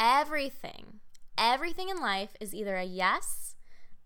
everything, 0.00 1.00
everything 1.36 1.90
in 1.90 1.98
life 1.98 2.30
is 2.40 2.54
either 2.54 2.76
a 2.76 2.84
yes, 2.84 3.54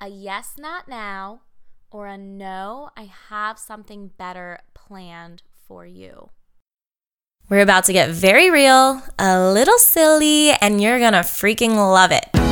a 0.00 0.08
yes, 0.08 0.54
not 0.58 0.88
now, 0.88 1.42
or 1.90 2.08
a 2.08 2.18
no, 2.18 2.90
I 2.96 3.08
have 3.28 3.58
something 3.58 4.10
better 4.18 4.58
planned 4.74 5.44
for 5.66 5.86
you. 5.86 6.30
We're 7.48 7.60
about 7.60 7.84
to 7.84 7.92
get 7.92 8.10
very 8.10 8.50
real, 8.50 9.02
a 9.18 9.52
little 9.52 9.78
silly, 9.78 10.50
and 10.60 10.82
you're 10.82 10.98
gonna 10.98 11.20
freaking 11.20 11.76
love 11.76 12.10
it. 12.10 12.43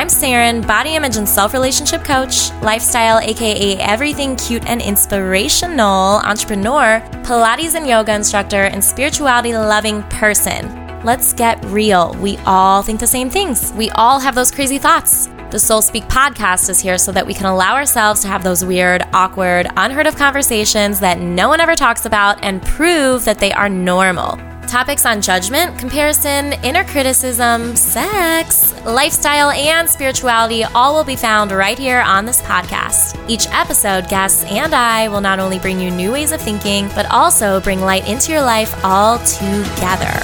I'm 0.00 0.08
Saren, 0.08 0.66
body 0.66 0.94
image 0.94 1.18
and 1.18 1.28
self 1.28 1.52
relationship 1.52 2.04
coach, 2.04 2.50
lifestyle, 2.62 3.18
aka 3.18 3.76
everything 3.76 4.34
cute 4.34 4.64
and 4.64 4.80
inspirational, 4.80 6.22
entrepreneur, 6.24 7.02
Pilates 7.22 7.74
and 7.74 7.86
yoga 7.86 8.14
instructor, 8.14 8.62
and 8.62 8.82
spirituality 8.82 9.52
loving 9.52 10.02
person. 10.04 11.04
Let's 11.04 11.34
get 11.34 11.62
real. 11.66 12.14
We 12.14 12.38
all 12.46 12.80
think 12.82 12.98
the 12.98 13.06
same 13.06 13.28
things. 13.28 13.74
We 13.74 13.90
all 13.90 14.18
have 14.18 14.34
those 14.34 14.50
crazy 14.50 14.78
thoughts. 14.78 15.26
The 15.50 15.58
Soul 15.58 15.82
Speak 15.82 16.04
podcast 16.04 16.70
is 16.70 16.80
here 16.80 16.96
so 16.96 17.12
that 17.12 17.26
we 17.26 17.34
can 17.34 17.44
allow 17.44 17.74
ourselves 17.74 18.22
to 18.22 18.28
have 18.28 18.42
those 18.42 18.64
weird, 18.64 19.02
awkward, 19.12 19.66
unheard 19.76 20.06
of 20.06 20.16
conversations 20.16 20.98
that 21.00 21.20
no 21.20 21.50
one 21.50 21.60
ever 21.60 21.74
talks 21.74 22.06
about 22.06 22.42
and 22.42 22.62
prove 22.62 23.26
that 23.26 23.38
they 23.38 23.52
are 23.52 23.68
normal. 23.68 24.38
Topics 24.70 25.04
on 25.04 25.20
judgment, 25.20 25.76
comparison, 25.80 26.52
inner 26.62 26.84
criticism, 26.84 27.74
sex, 27.74 28.72
lifestyle, 28.84 29.50
and 29.50 29.90
spirituality 29.90 30.62
all 30.62 30.94
will 30.94 31.02
be 31.02 31.16
found 31.16 31.50
right 31.50 31.76
here 31.76 31.98
on 31.98 32.24
this 32.24 32.40
podcast. 32.42 33.20
Each 33.28 33.48
episode, 33.48 34.08
guests 34.08 34.44
and 34.44 34.72
I 34.72 35.08
will 35.08 35.20
not 35.20 35.40
only 35.40 35.58
bring 35.58 35.80
you 35.80 35.90
new 35.90 36.12
ways 36.12 36.30
of 36.30 36.40
thinking, 36.40 36.86
but 36.94 37.04
also 37.06 37.58
bring 37.58 37.80
light 37.80 38.08
into 38.08 38.30
your 38.30 38.42
life 38.42 38.72
all 38.84 39.18
together. 39.18 40.14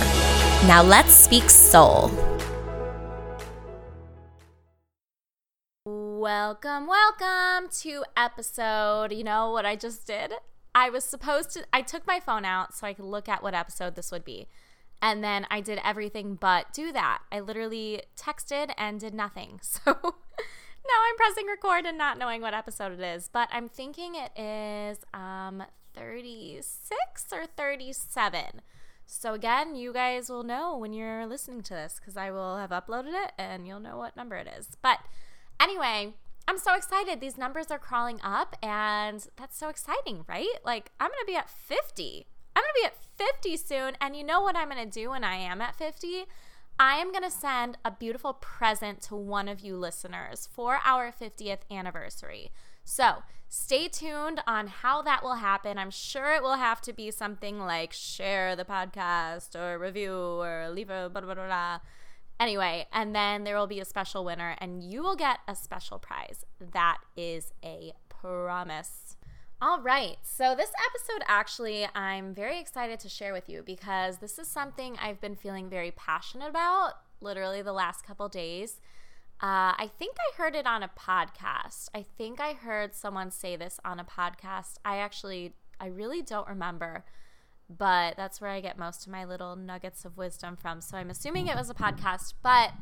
Now 0.68 0.80
let's 0.80 1.12
speak 1.12 1.50
soul. 1.50 2.12
Welcome, 5.84 6.86
welcome 6.86 7.68
to 7.80 8.04
episode. 8.16 9.12
You 9.12 9.24
know 9.24 9.50
what 9.50 9.66
I 9.66 9.74
just 9.74 10.06
did? 10.06 10.34
I 10.76 10.90
was 10.90 11.04
supposed 11.04 11.52
to, 11.52 11.64
I 11.72 11.80
took 11.80 12.06
my 12.06 12.20
phone 12.20 12.44
out 12.44 12.74
so 12.74 12.86
I 12.86 12.92
could 12.92 13.06
look 13.06 13.30
at 13.30 13.42
what 13.42 13.54
episode 13.54 13.94
this 13.94 14.12
would 14.12 14.26
be. 14.26 14.46
And 15.00 15.24
then 15.24 15.46
I 15.50 15.62
did 15.62 15.80
everything 15.82 16.34
but 16.34 16.74
do 16.74 16.92
that. 16.92 17.20
I 17.32 17.40
literally 17.40 18.02
texted 18.14 18.74
and 18.76 19.00
did 19.00 19.14
nothing. 19.14 19.60
So 20.86 20.92
now 20.92 21.02
I'm 21.08 21.16
pressing 21.16 21.46
record 21.46 21.84
and 21.84 21.98
not 21.98 22.16
knowing 22.16 22.42
what 22.42 22.54
episode 22.54 22.92
it 22.92 23.00
is. 23.00 23.28
But 23.32 23.48
I'm 23.50 23.68
thinking 23.68 24.14
it 24.14 24.38
is 24.38 24.98
um, 25.12 25.64
36 25.94 27.24
or 27.32 27.46
37. 27.46 28.42
So 29.06 29.34
again, 29.34 29.74
you 29.74 29.92
guys 29.92 30.28
will 30.28 30.44
know 30.44 30.76
when 30.76 30.92
you're 30.92 31.26
listening 31.26 31.62
to 31.62 31.74
this 31.74 31.98
because 31.98 32.16
I 32.16 32.30
will 32.30 32.58
have 32.58 32.70
uploaded 32.70 33.14
it 33.24 33.32
and 33.36 33.66
you'll 33.66 33.80
know 33.80 33.96
what 33.96 34.16
number 34.16 34.36
it 34.36 34.46
is. 34.46 34.76
But 34.80 35.00
Anyway, 35.58 36.12
I'm 36.48 36.58
so 36.58 36.74
excited. 36.74 37.20
These 37.20 37.38
numbers 37.38 37.70
are 37.70 37.78
crawling 37.78 38.20
up, 38.22 38.56
and 38.62 39.26
that's 39.36 39.58
so 39.58 39.68
exciting, 39.68 40.24
right? 40.28 40.46
Like, 40.64 40.92
I'm 41.00 41.08
going 41.08 41.20
to 41.20 41.26
be 41.26 41.36
at 41.36 41.50
50. 41.50 42.26
I'm 42.54 42.62
going 42.62 42.72
to 42.74 42.80
be 42.80 42.86
at 42.86 43.32
50 43.42 43.56
soon. 43.56 43.96
And 44.00 44.16
you 44.16 44.22
know 44.22 44.40
what 44.40 44.56
I'm 44.56 44.70
going 44.70 44.88
to 44.88 45.00
do 45.00 45.10
when 45.10 45.24
I 45.24 45.34
am 45.36 45.60
at 45.60 45.74
50? 45.74 46.24
I 46.78 46.96
am 46.96 47.10
going 47.10 47.24
to 47.24 47.30
send 47.30 47.78
a 47.84 47.90
beautiful 47.90 48.34
present 48.34 49.00
to 49.02 49.16
one 49.16 49.48
of 49.48 49.60
you 49.60 49.76
listeners 49.76 50.48
for 50.52 50.78
our 50.84 51.10
50th 51.10 51.60
anniversary. 51.70 52.50
So 52.84 53.22
stay 53.48 53.88
tuned 53.88 54.42
on 54.46 54.68
how 54.68 55.02
that 55.02 55.24
will 55.24 55.36
happen. 55.36 55.78
I'm 55.78 55.90
sure 55.90 56.34
it 56.34 56.42
will 56.42 56.56
have 56.56 56.80
to 56.82 56.92
be 56.92 57.10
something 57.10 57.58
like 57.58 57.92
share 57.92 58.54
the 58.54 58.64
podcast 58.64 59.58
or 59.58 59.78
review 59.78 60.14
or 60.14 60.68
leave 60.70 60.90
a 60.90 61.08
blah, 61.10 61.22
blah, 61.22 61.34
blah, 61.34 61.46
blah. 61.46 61.78
Anyway, 62.38 62.86
and 62.92 63.14
then 63.14 63.44
there 63.44 63.56
will 63.56 63.66
be 63.66 63.80
a 63.80 63.84
special 63.84 64.24
winner, 64.24 64.56
and 64.58 64.82
you 64.82 65.02
will 65.02 65.16
get 65.16 65.38
a 65.48 65.56
special 65.56 65.98
prize. 65.98 66.44
That 66.60 66.98
is 67.16 67.52
a 67.64 67.92
promise. 68.08 69.16
All 69.60 69.80
right, 69.80 70.18
so 70.22 70.54
this 70.54 70.70
episode 70.90 71.24
actually 71.26 71.88
I'm 71.94 72.34
very 72.34 72.60
excited 72.60 73.00
to 73.00 73.08
share 73.08 73.32
with 73.32 73.48
you 73.48 73.62
because 73.64 74.18
this 74.18 74.38
is 74.38 74.48
something 74.48 74.98
I've 75.00 75.18
been 75.18 75.34
feeling 75.34 75.70
very 75.70 75.92
passionate 75.92 76.50
about 76.50 76.92
literally 77.22 77.62
the 77.62 77.72
last 77.72 78.04
couple 78.04 78.28
days. 78.28 78.80
Uh, 79.42 79.72
I 79.78 79.90
think 79.98 80.16
I 80.18 80.36
heard 80.36 80.54
it 80.54 80.66
on 80.66 80.82
a 80.82 80.90
podcast. 80.90 81.88
I 81.94 82.04
think 82.18 82.38
I 82.38 82.52
heard 82.52 82.94
someone 82.94 83.30
say 83.30 83.56
this 83.56 83.80
on 83.82 83.98
a 83.98 84.04
podcast. 84.04 84.74
I 84.84 84.98
actually, 84.98 85.54
I 85.80 85.86
really 85.86 86.20
don't 86.20 86.48
remember 86.48 87.06
but 87.68 88.16
that's 88.16 88.40
where 88.40 88.50
I 88.50 88.60
get 88.60 88.78
most 88.78 89.06
of 89.06 89.12
my 89.12 89.24
little 89.24 89.56
nuggets 89.56 90.04
of 90.04 90.16
wisdom 90.16 90.56
from. 90.56 90.80
So 90.80 90.96
I'm 90.96 91.10
assuming 91.10 91.46
it 91.46 91.56
was 91.56 91.70
a 91.70 91.74
podcast, 91.74 92.34
but 92.42 92.72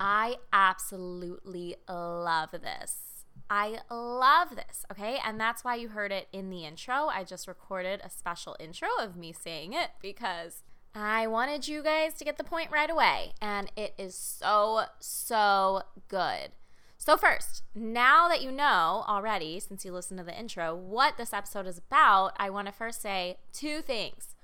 I 0.00 0.36
absolutely 0.52 1.76
love 1.88 2.50
this. 2.52 3.24
I 3.50 3.78
love 3.90 4.56
this, 4.56 4.84
okay? 4.92 5.18
And 5.24 5.40
that's 5.40 5.64
why 5.64 5.76
you 5.76 5.88
heard 5.88 6.12
it 6.12 6.28
in 6.32 6.50
the 6.50 6.64
intro. 6.64 7.06
I 7.06 7.24
just 7.24 7.48
recorded 7.48 8.00
a 8.04 8.10
special 8.10 8.56
intro 8.60 8.88
of 9.00 9.16
me 9.16 9.32
saying 9.32 9.72
it 9.72 9.90
because 10.02 10.62
I 10.94 11.26
wanted 11.26 11.66
you 11.66 11.82
guys 11.82 12.14
to 12.14 12.24
get 12.24 12.36
the 12.36 12.44
point 12.44 12.70
right 12.70 12.90
away. 12.90 13.32
And 13.40 13.70
it 13.76 13.94
is 13.98 14.14
so, 14.14 14.82
so 15.00 15.82
good. 16.08 16.50
So, 17.00 17.16
first, 17.16 17.62
now 17.76 18.28
that 18.28 18.42
you 18.42 18.50
know 18.50 19.04
already, 19.06 19.60
since 19.60 19.84
you 19.84 19.92
listened 19.92 20.18
to 20.18 20.24
the 20.24 20.38
intro, 20.38 20.74
what 20.74 21.16
this 21.16 21.32
episode 21.32 21.66
is 21.66 21.78
about, 21.78 22.32
I 22.36 22.50
want 22.50 22.66
to 22.66 22.72
first 22.72 23.00
say 23.00 23.38
two 23.52 23.80
things. 23.82 24.34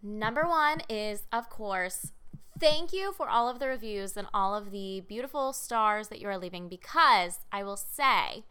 Number 0.00 0.46
one 0.46 0.80
is, 0.88 1.24
of 1.32 1.50
course, 1.50 2.12
thank 2.58 2.92
you 2.92 3.12
for 3.12 3.28
all 3.28 3.48
of 3.48 3.58
the 3.58 3.66
reviews 3.66 4.16
and 4.16 4.28
all 4.32 4.54
of 4.54 4.70
the 4.70 5.02
beautiful 5.08 5.52
stars 5.52 6.06
that 6.08 6.20
you 6.20 6.28
are 6.28 6.38
leaving 6.38 6.68
because 6.68 7.40
I 7.50 7.64
will 7.64 7.76
say 7.76 8.44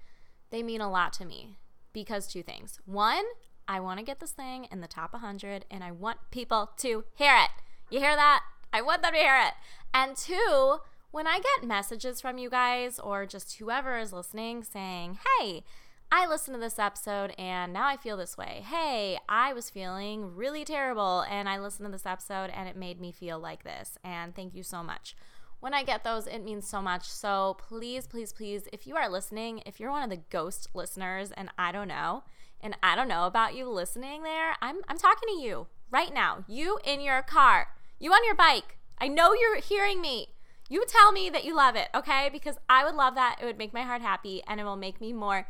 they 0.50 0.62
mean 0.62 0.82
a 0.82 0.92
lot 0.92 1.14
to 1.14 1.26
me. 1.26 1.56
Because 1.94 2.28
two 2.28 2.44
things. 2.44 2.80
One, 2.86 3.24
I 3.66 3.80
want 3.80 4.00
to 4.00 4.06
get 4.06 4.20
this 4.20 4.32
thing 4.32 4.68
in 4.70 4.82
the 4.82 4.88
top 4.88 5.14
100 5.14 5.66
and 5.72 5.86
I 5.86 5.92
want 5.92 6.20
people 6.32 6.72
to 6.78 7.06
hear 7.16 7.34
it. 7.36 7.50
You 7.90 8.00
hear 8.00 8.16
that? 8.16 8.42
I 8.74 8.82
want 8.82 9.02
them 9.02 9.14
to 9.14 9.20
hear 9.20 9.40
it. 9.40 9.54
And 9.94 10.18
two, 10.18 10.80
when 11.12 11.28
I 11.28 11.40
get 11.40 11.68
messages 11.68 12.22
from 12.22 12.38
you 12.38 12.50
guys 12.50 13.00
or 13.00 13.26
just 13.26 13.58
whoever 13.58 13.98
is 13.98 14.14
listening 14.14 14.64
saying, 14.64 15.20
hey, 15.40 15.64
I 16.12 16.28
listened 16.28 16.56
to 16.56 16.62
this 16.62 16.80
episode 16.80 17.34
and 17.38 17.74
now 17.74 17.86
I 17.86 17.98
feel 17.98 18.18
this 18.18 18.38
way. 18.38 18.64
Hey, 18.66 19.18
I 19.28 19.54
was 19.54 19.70
feeling 19.70 20.36
really 20.36 20.64
terrible 20.64 21.26
and 21.30 21.50
I 21.50 21.60
listened 21.60 21.88
to 21.88 21.92
this 21.92 22.06
episode 22.06 22.50
and 22.54 22.70
it 22.70 22.78
made 22.78 23.00
me 23.00 23.12
feel 23.12 23.40
like 23.40 23.64
this. 23.64 23.98
And 24.04 24.36
thank 24.36 24.56
you 24.56 24.64
so 24.64 24.84
much. 24.84 25.16
When 25.60 25.74
I 25.74 25.84
get 25.84 26.04
those, 26.04 26.28
it 26.28 26.44
means 26.44 26.68
so 26.68 26.82
much. 26.82 27.10
So 27.10 27.58
please, 27.68 28.08
please, 28.08 28.32
please, 28.32 28.68
if 28.72 28.86
you 28.86 28.96
are 28.96 29.10
listening, 29.10 29.64
if 29.66 29.80
you're 29.80 29.92
one 29.92 30.04
of 30.04 30.10
the 30.10 30.24
ghost 30.30 30.70
listeners 30.74 31.32
and 31.32 31.50
I 31.58 31.72
don't 31.72 31.88
know, 31.88 32.24
and 32.62 32.76
I 32.82 32.96
don't 32.96 33.08
know 33.08 33.26
about 33.26 33.56
you 33.56 33.70
listening 33.70 34.24
there, 34.24 34.56
I'm, 34.62 34.78
I'm 34.88 34.98
talking 34.98 35.30
to 35.30 35.42
you 35.42 35.68
right 35.92 36.14
now. 36.14 36.46
You 36.48 36.80
in 36.84 37.02
your 37.02 37.22
car, 37.22 37.68
you 38.00 38.12
on 38.12 38.26
your 38.26 38.36
bike. 38.36 38.78
I 39.00 39.08
know 39.08 39.34
you're 39.34 39.60
hearing 39.60 40.02
me. 40.02 40.28
You 40.70 40.86
tell 40.88 41.12
me 41.12 41.30
that 41.30 41.46
you 41.46 41.56
love 41.56 41.76
it, 41.76 41.90
okay? 41.96 42.30
Because 42.32 42.58
I 42.70 42.84
would 42.84 42.96
love 42.96 43.16
that. 43.16 43.38
It 43.42 43.46
would 43.46 43.58
make 43.58 43.74
my 43.74 43.84
heart 43.84 44.02
happy 44.02 44.42
and 44.48 44.60
it 44.60 44.64
will 44.64 44.76
make 44.76 45.00
me 45.00 45.14
more 45.14 45.48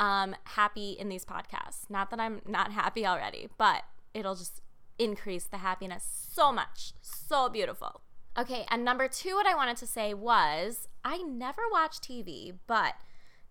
um, 0.00 0.34
happy 0.44 0.92
in 0.92 1.08
these 1.08 1.24
podcasts. 1.24 1.88
Not 1.88 2.10
that 2.10 2.20
I'm 2.20 2.40
not 2.46 2.72
happy 2.72 3.06
already, 3.06 3.48
but 3.58 3.82
it'll 4.12 4.34
just 4.34 4.62
increase 4.98 5.44
the 5.44 5.58
happiness 5.58 6.06
so 6.32 6.52
much. 6.52 6.94
So 7.02 7.48
beautiful. 7.48 8.00
Okay, 8.36 8.64
and 8.68 8.84
number 8.84 9.06
two, 9.06 9.34
what 9.34 9.46
I 9.46 9.54
wanted 9.54 9.76
to 9.78 9.86
say 9.86 10.12
was 10.12 10.88
I 11.04 11.18
never 11.18 11.62
watch 11.70 12.00
TV, 12.00 12.54
but 12.66 12.94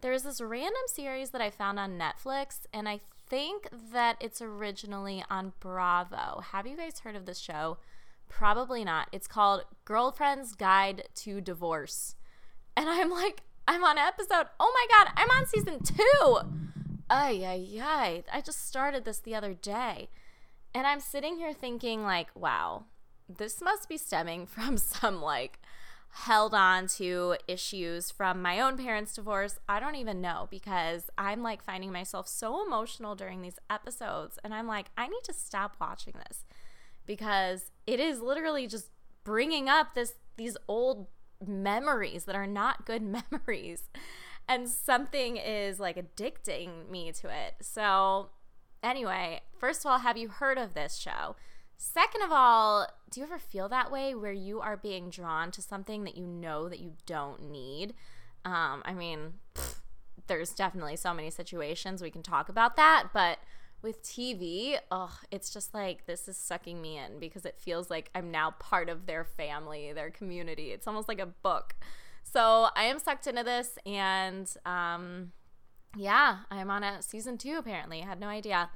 there's 0.01 0.23
this 0.23 0.41
random 0.41 0.81
series 0.87 1.29
that 1.29 1.41
I 1.41 1.49
found 1.49 1.79
on 1.79 1.97
Netflix, 1.97 2.65
and 2.73 2.89
I 2.89 2.99
think 3.29 3.69
that 3.93 4.17
it's 4.19 4.41
originally 4.41 5.23
on 5.29 5.53
Bravo. 5.61 6.41
Have 6.51 6.67
you 6.67 6.75
guys 6.75 6.99
heard 6.99 7.15
of 7.15 7.25
this 7.25 7.39
show? 7.39 7.77
Probably 8.35 8.83
not. 8.83 9.09
It's 9.11 9.27
called 9.27 9.63
Girlfriend's 9.85 10.55
Guide 10.55 11.07
to 11.15 11.39
Divorce. 11.39 12.15
And 12.75 12.89
I'm 12.89 13.11
like, 13.11 13.43
I'm 13.67 13.83
on 13.83 13.99
episode. 13.99 14.47
Oh 14.59 14.73
my 14.73 14.97
God, 14.97 15.13
I'm 15.15 15.29
on 15.29 15.45
season 15.45 15.83
two. 15.83 16.39
Ay, 17.11 17.43
ay, 17.45 17.79
ay. 17.79 18.23
I 18.33 18.41
just 18.41 18.67
started 18.67 19.05
this 19.05 19.19
the 19.19 19.35
other 19.35 19.53
day. 19.53 20.09
And 20.73 20.87
I'm 20.87 20.99
sitting 20.99 21.35
here 21.37 21.53
thinking, 21.53 22.01
like, 22.01 22.29
wow, 22.33 22.85
this 23.29 23.61
must 23.61 23.87
be 23.87 23.97
stemming 23.97 24.45
from 24.47 24.77
some, 24.77 25.21
like, 25.21 25.59
held 26.09 26.55
on 26.55 26.87
to 26.87 27.35
issues 27.47 28.09
from 28.09 28.41
my 28.41 28.59
own 28.59 28.77
parents' 28.77 29.13
divorce. 29.13 29.59
I 29.69 29.79
don't 29.79 29.95
even 29.95 30.21
know 30.21 30.47
because 30.49 31.09
I'm 31.17 31.41
like 31.41 31.63
finding 31.63 31.91
myself 31.91 32.27
so 32.27 32.65
emotional 32.65 33.15
during 33.15 33.41
these 33.41 33.57
episodes. 33.69 34.37
And 34.43 34.53
I'm 34.53 34.67
like, 34.67 34.87
I 34.97 35.07
need 35.07 35.23
to 35.25 35.33
stop 35.33 35.75
watching 35.79 36.13
this 36.27 36.45
because 37.05 37.71
it 37.85 37.99
is 37.99 38.21
literally 38.21 38.67
just 38.67 38.89
bringing 39.23 39.69
up 39.69 39.93
this 39.93 40.13
these 40.35 40.57
old 40.67 41.07
memories 41.45 42.25
that 42.25 42.35
are 42.35 42.47
not 42.47 42.85
good 42.85 43.01
memories. 43.31 43.83
And 44.47 44.67
something 44.67 45.37
is 45.37 45.79
like 45.79 45.95
addicting 45.95 46.89
me 46.89 47.11
to 47.13 47.27
it. 47.29 47.55
So 47.61 48.29
anyway 48.81 49.41
first 49.57 49.85
of 49.85 49.91
all 49.91 49.99
have 49.99 50.17
you 50.17 50.29
heard 50.29 50.57
of 50.57 50.73
this 50.73 50.95
show? 50.95 51.35
Second 51.77 52.21
of 52.21 52.31
all, 52.31 52.87
do 53.09 53.19
you 53.19 53.25
ever 53.25 53.39
feel 53.39 53.67
that 53.69 53.91
way 53.91 54.15
where 54.15 54.31
you 54.31 54.61
are 54.61 54.77
being 54.77 55.09
drawn 55.09 55.51
to 55.51 55.61
something 55.61 56.03
that 56.05 56.15
you 56.15 56.25
know 56.25 56.69
that 56.69 56.79
you 56.79 56.93
don't 57.05 57.51
need? 57.51 57.93
Um, 58.45 58.81
I 58.85 58.93
mean, 58.93 59.33
pfft, 59.55 59.79
there's 60.27 60.53
definitely 60.53 60.95
so 60.95 61.13
many 61.13 61.29
situations 61.29 62.01
we 62.01 62.11
can 62.11 62.23
talk 62.23 62.49
about 62.49 62.75
that, 62.75 63.09
but 63.13 63.39
with 63.83 64.01
TV, 64.01 64.77
oh, 64.89 65.19
it's 65.29 65.51
just 65.51 65.73
like 65.73 66.05
this 66.05 66.27
is 66.27 66.37
sucking 66.37 66.81
me 66.81 66.97
in 66.97 67.19
because 67.19 67.45
it 67.45 67.57
feels 67.59 67.89
like 67.89 68.09
I'm 68.15 68.31
now 68.31 68.51
part 68.51 68.89
of 68.89 69.05
their 69.05 69.23
family, 69.23 69.91
their 69.93 70.09
community. 70.09 70.71
It's 70.71 70.87
almost 70.87 71.07
like 71.07 71.19
a 71.19 71.25
book. 71.25 71.75
So 72.23 72.69
I 72.75 72.85
am 72.85 72.97
sucked 72.97 73.27
into 73.27 73.43
this, 73.43 73.77
and 73.85 74.49
um, 74.65 75.33
yeah, 75.95 76.37
I'm 76.49 76.71
on 76.71 76.83
a 76.83 77.01
season 77.01 77.37
two 77.37 77.57
apparently. 77.57 78.01
I 78.01 78.05
had 78.05 78.19
no 78.19 78.27
idea. 78.27 78.69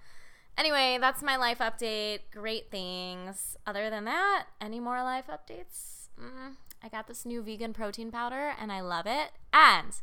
Anyway, 0.57 0.97
that's 0.99 1.23
my 1.23 1.37
life 1.37 1.59
update. 1.59 2.19
Great 2.31 2.69
things. 2.71 3.55
Other 3.65 3.89
than 3.89 4.05
that, 4.05 4.47
any 4.59 4.79
more 4.79 5.03
life 5.03 5.25
updates? 5.27 6.09
Mm, 6.19 6.55
I 6.83 6.89
got 6.89 7.07
this 7.07 7.25
new 7.25 7.43
vegan 7.43 7.73
protein 7.73 8.11
powder 8.11 8.53
and 8.59 8.71
I 8.71 8.81
love 8.81 9.05
it. 9.05 9.31
And 9.53 9.93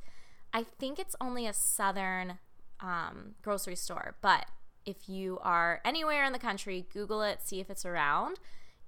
I 0.52 0.62
think 0.62 1.00
it's 1.00 1.16
only 1.20 1.46
a 1.48 1.52
southern 1.52 2.38
um, 2.80 3.34
grocery 3.42 3.74
store, 3.74 4.14
but 4.20 4.46
if 4.86 5.08
you 5.08 5.38
are 5.42 5.80
anywhere 5.84 6.24
in 6.24 6.32
the 6.32 6.38
country, 6.38 6.86
Google 6.92 7.22
it, 7.22 7.40
see 7.42 7.60
if 7.60 7.70
it's 7.70 7.84
around. 7.84 8.38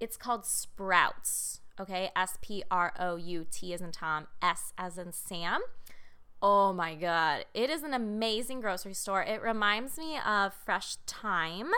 It's 0.00 0.16
called 0.16 0.44
Sprouts. 0.44 1.60
Okay, 1.78 2.10
S 2.16 2.38
P 2.40 2.62
R 2.70 2.92
O 2.98 3.16
U 3.16 3.46
T 3.50 3.74
as 3.74 3.82
in 3.82 3.92
Tom, 3.92 4.26
S 4.40 4.72
as 4.78 4.96
in 4.96 5.12
Sam. 5.12 5.60
Oh 6.42 6.72
my 6.72 6.94
God. 6.94 7.44
It 7.54 7.70
is 7.70 7.82
an 7.82 7.94
amazing 7.94 8.60
grocery 8.60 8.94
store. 8.94 9.22
It 9.22 9.42
reminds 9.42 9.98
me 9.98 10.18
of 10.18 10.54
Fresh 10.54 10.96
Thyme, 11.06 11.70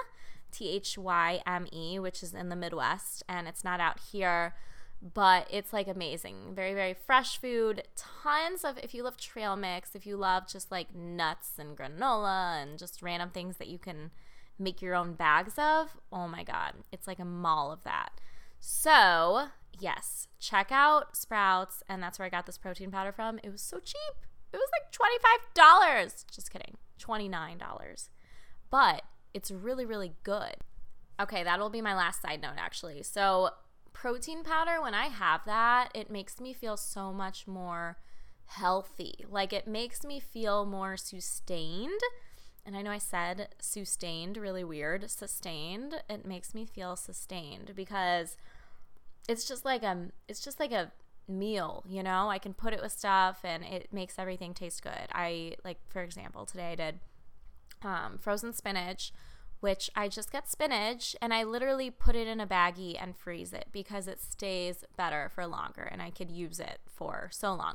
T 0.52 0.70
H 0.70 0.98
Y 0.98 1.40
M 1.46 1.66
E, 1.72 1.98
which 1.98 2.22
is 2.22 2.34
in 2.34 2.48
the 2.48 2.56
Midwest, 2.56 3.22
and 3.28 3.48
it's 3.48 3.64
not 3.64 3.80
out 3.80 4.00
here, 4.12 4.54
but 5.00 5.46
it's 5.50 5.72
like 5.72 5.88
amazing. 5.88 6.54
Very, 6.54 6.74
very 6.74 6.94
fresh 6.94 7.40
food. 7.40 7.84
Tons 7.96 8.64
of, 8.64 8.78
if 8.78 8.94
you 8.94 9.02
love 9.02 9.16
trail 9.16 9.56
mix, 9.56 9.94
if 9.94 10.06
you 10.06 10.16
love 10.16 10.48
just 10.48 10.70
like 10.70 10.94
nuts 10.94 11.52
and 11.58 11.76
granola 11.76 12.62
and 12.62 12.78
just 12.78 13.02
random 13.02 13.30
things 13.30 13.58
that 13.58 13.68
you 13.68 13.78
can 13.78 14.10
make 14.58 14.82
your 14.82 14.94
own 14.94 15.14
bags 15.14 15.54
of, 15.56 15.96
oh 16.12 16.26
my 16.26 16.42
God. 16.42 16.72
It's 16.90 17.06
like 17.06 17.20
a 17.20 17.24
mall 17.24 17.70
of 17.70 17.84
that. 17.84 18.10
So, 18.60 19.48
yes, 19.78 20.26
check 20.40 20.72
out 20.72 21.16
Sprouts, 21.16 21.82
and 21.88 22.02
that's 22.02 22.18
where 22.18 22.26
I 22.26 22.30
got 22.30 22.46
this 22.46 22.58
protein 22.58 22.90
powder 22.90 23.12
from. 23.12 23.38
It 23.44 23.50
was 23.50 23.62
so 23.62 23.78
cheap. 23.78 24.14
It 24.52 24.56
was 24.56 24.68
like 24.72 24.90
$25. 25.56 26.24
Just 26.34 26.50
kidding. 26.50 26.76
$29. 27.00 28.08
But 28.70 29.02
it's 29.32 29.50
really, 29.50 29.86
really 29.86 30.14
good. 30.24 30.56
Okay, 31.20 31.44
that'll 31.44 31.70
be 31.70 31.82
my 31.82 31.94
last 31.94 32.22
side 32.22 32.40
note 32.40 32.56
actually. 32.56 33.02
So, 33.02 33.50
protein 34.00 34.44
powder, 34.44 34.80
when 34.80 34.94
I 34.94 35.06
have 35.08 35.44
that, 35.46 35.90
it 35.92 36.08
makes 36.08 36.40
me 36.40 36.52
feel 36.52 36.76
so 36.76 37.12
much 37.12 37.48
more 37.48 37.98
healthy. 38.46 39.24
Like, 39.28 39.52
it 39.52 39.66
makes 39.66 40.04
me 40.04 40.20
feel 40.20 40.64
more 40.64 40.96
sustained. 40.96 42.00
And 42.64 42.76
I 42.76 42.82
know 42.82 42.92
I 42.92 42.98
said 42.98 43.48
sustained 43.58 44.36
really 44.36 44.62
weird. 44.62 45.10
Sustained. 45.10 46.02
It 46.08 46.24
makes 46.24 46.54
me 46.54 46.64
feel 46.64 46.94
sustained 46.94 47.72
because 47.74 48.36
it's 49.28 49.46
just 49.46 49.64
like 49.64 49.82
a 49.82 50.08
it's 50.28 50.40
just 50.40 50.60
like 50.60 50.72
a 50.72 50.92
meal, 51.26 51.82
you 51.88 52.02
know? 52.02 52.28
I 52.30 52.38
can 52.38 52.54
put 52.54 52.72
it 52.72 52.82
with 52.82 52.92
stuff 52.92 53.40
and 53.42 53.64
it 53.64 53.88
makes 53.92 54.18
everything 54.18 54.54
taste 54.54 54.82
good. 54.82 55.08
I 55.12 55.56
like 55.64 55.78
for 55.88 56.02
example, 56.02 56.46
today 56.46 56.72
I 56.72 56.74
did 56.74 57.00
um, 57.82 58.18
frozen 58.18 58.52
spinach, 58.52 59.12
which 59.60 59.90
I 59.96 60.08
just 60.08 60.30
get 60.30 60.48
spinach 60.48 61.16
and 61.20 61.34
I 61.34 61.42
literally 61.42 61.90
put 61.90 62.14
it 62.14 62.28
in 62.28 62.40
a 62.40 62.46
baggie 62.46 62.96
and 63.00 63.16
freeze 63.16 63.52
it 63.52 63.66
because 63.72 64.06
it 64.06 64.20
stays 64.20 64.84
better 64.96 65.30
for 65.34 65.46
longer 65.46 65.82
and 65.82 66.00
I 66.00 66.10
could 66.10 66.30
use 66.30 66.60
it 66.60 66.78
for 66.86 67.28
so 67.32 67.54
long. 67.54 67.74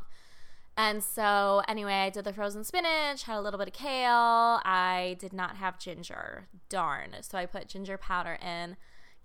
And 0.75 1.03
so, 1.03 1.61
anyway, 1.67 1.93
I 1.93 2.09
did 2.09 2.25
the 2.25 2.33
frozen 2.33 2.63
spinach, 2.63 3.23
had 3.23 3.37
a 3.37 3.41
little 3.41 3.59
bit 3.59 3.67
of 3.67 3.73
kale. 3.75 4.59
I 4.65 5.17
did 5.19 5.31
not 5.31 5.57
have 5.57 5.77
ginger. 5.77 6.47
Darn. 6.67 7.09
So, 7.21 7.37
I 7.37 7.45
put 7.45 7.67
ginger 7.67 7.95
powder 7.95 8.39
in. 8.41 8.75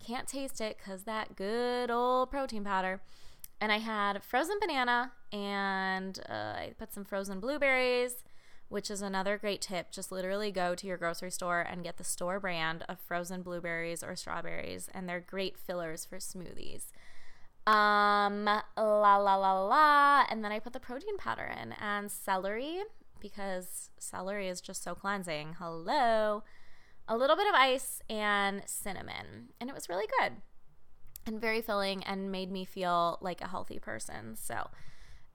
Can't 0.05 0.29
taste 0.29 0.61
it 0.61 0.77
because 0.77 1.05
that 1.05 1.37
good 1.37 1.91
old 1.91 2.31
protein 2.31 2.65
powder. 2.65 3.01
And 3.61 3.73
I 3.73 3.79
had 3.79 4.23
frozen 4.23 4.59
banana 4.61 5.13
and 5.33 6.21
uh, 6.29 6.33
I 6.33 6.75
put 6.79 6.93
some 6.93 7.05
frozen 7.05 7.41
blueberries, 7.41 8.23
which 8.69 8.91
is 8.91 9.03
another 9.03 9.39
great 9.39 9.61
tip. 9.61 9.91
Just 9.91 10.13
literally 10.13 10.51
go 10.51 10.75
to 10.75 10.87
your 10.87 10.97
grocery 10.97 11.31
store 11.31 11.61
and 11.61 11.85
get 11.85 11.97
the 11.97 12.05
store 12.05 12.39
brand 12.41 12.85
of 12.89 12.99
frozen 13.01 13.43
blueberries 13.43 14.03
or 14.03 14.17
strawberries, 14.17 14.89
and 14.95 15.09
they're 15.09 15.21
great 15.21 15.57
fillers 15.57 16.05
for 16.05 16.19
smoothies. 16.19 16.87
Um, 17.67 18.45
la 18.45 19.17
la 19.17 19.37
la 19.37 19.65
la. 19.65 20.25
And 20.31 20.45
then 20.45 20.53
I 20.53 20.59
put 20.59 20.73
the 20.73 20.81
protein 20.81 21.19
powder 21.19 21.45
in 21.61 21.75
and 21.81 22.11
celery 22.11 22.83
because 23.21 23.91
celery 23.99 24.49
is 24.49 24.61
just 24.61 24.83
so 24.83 24.95
cleansing. 24.95 25.57
Hello. 25.59 26.45
A 27.09 27.17
little 27.17 27.37
bit 27.37 27.49
of 27.49 27.55
ice 27.55 28.03
and 28.09 28.63
cinnamon, 28.67 29.51
and 29.61 29.71
it 29.71 29.75
was 29.75 29.89
really 29.89 30.07
good 30.21 30.35
and 31.29 31.41
very 31.41 31.61
filling 31.61 32.03
and 32.05 32.33
made 32.33 32.51
me 32.51 32.65
feel 32.65 33.19
like 33.21 33.41
a 33.41 33.49
healthy 33.49 33.79
person. 33.79 34.35
So, 34.35 34.71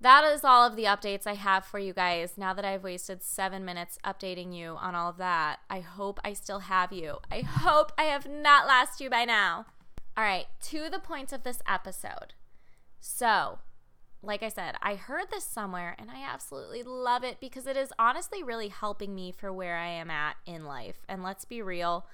that 0.04 0.26
is 0.26 0.44
all 0.44 0.68
of 0.68 0.76
the 0.76 0.84
updates 0.84 1.26
I 1.26 1.36
have 1.36 1.66
for 1.66 1.80
you 1.80 1.94
guys. 1.94 2.38
Now 2.38 2.54
that 2.54 2.66
I've 2.66 2.84
wasted 2.84 3.24
seven 3.24 3.64
minutes 3.64 3.98
updating 4.04 4.54
you 4.54 4.76
on 4.80 4.96
all 4.96 5.10
of 5.10 5.18
that, 5.18 5.60
I 5.70 5.80
hope 5.80 6.20
I 6.26 6.34
still 6.34 6.60
have 6.60 6.92
you. 6.92 7.20
I 7.32 7.42
hope 7.42 7.94
I 7.98 8.04
have 8.04 8.28
not 8.30 8.68
lost 8.68 9.00
you 9.00 9.10
by 9.10 9.24
now. 9.24 9.66
All 10.18 10.24
right, 10.24 10.46
to 10.64 10.90
the 10.90 11.00
points 11.00 11.32
of 11.32 11.44
this 11.44 11.62
episode. 11.68 12.34
So, 13.00 13.60
like 14.22 14.44
I 14.44 14.50
said, 14.50 14.76
I 14.82 14.96
heard 14.96 15.32
this 15.32 15.46
somewhere 15.46 15.96
and 15.98 16.12
I 16.12 16.22
absolutely 16.22 16.84
love 16.84 17.24
it 17.24 17.38
because 17.40 17.66
it 17.66 17.78
is 17.78 17.94
honestly 17.98 18.44
really 18.44 18.68
helping 18.68 19.16
me 19.16 19.32
for 19.32 19.52
where 19.52 19.78
I 19.78 19.88
am 19.88 20.12
at 20.12 20.36
in 20.46 20.66
life. 20.66 20.98
And 21.08 21.24
let's 21.24 21.46
be 21.46 21.62
real, 21.62 22.06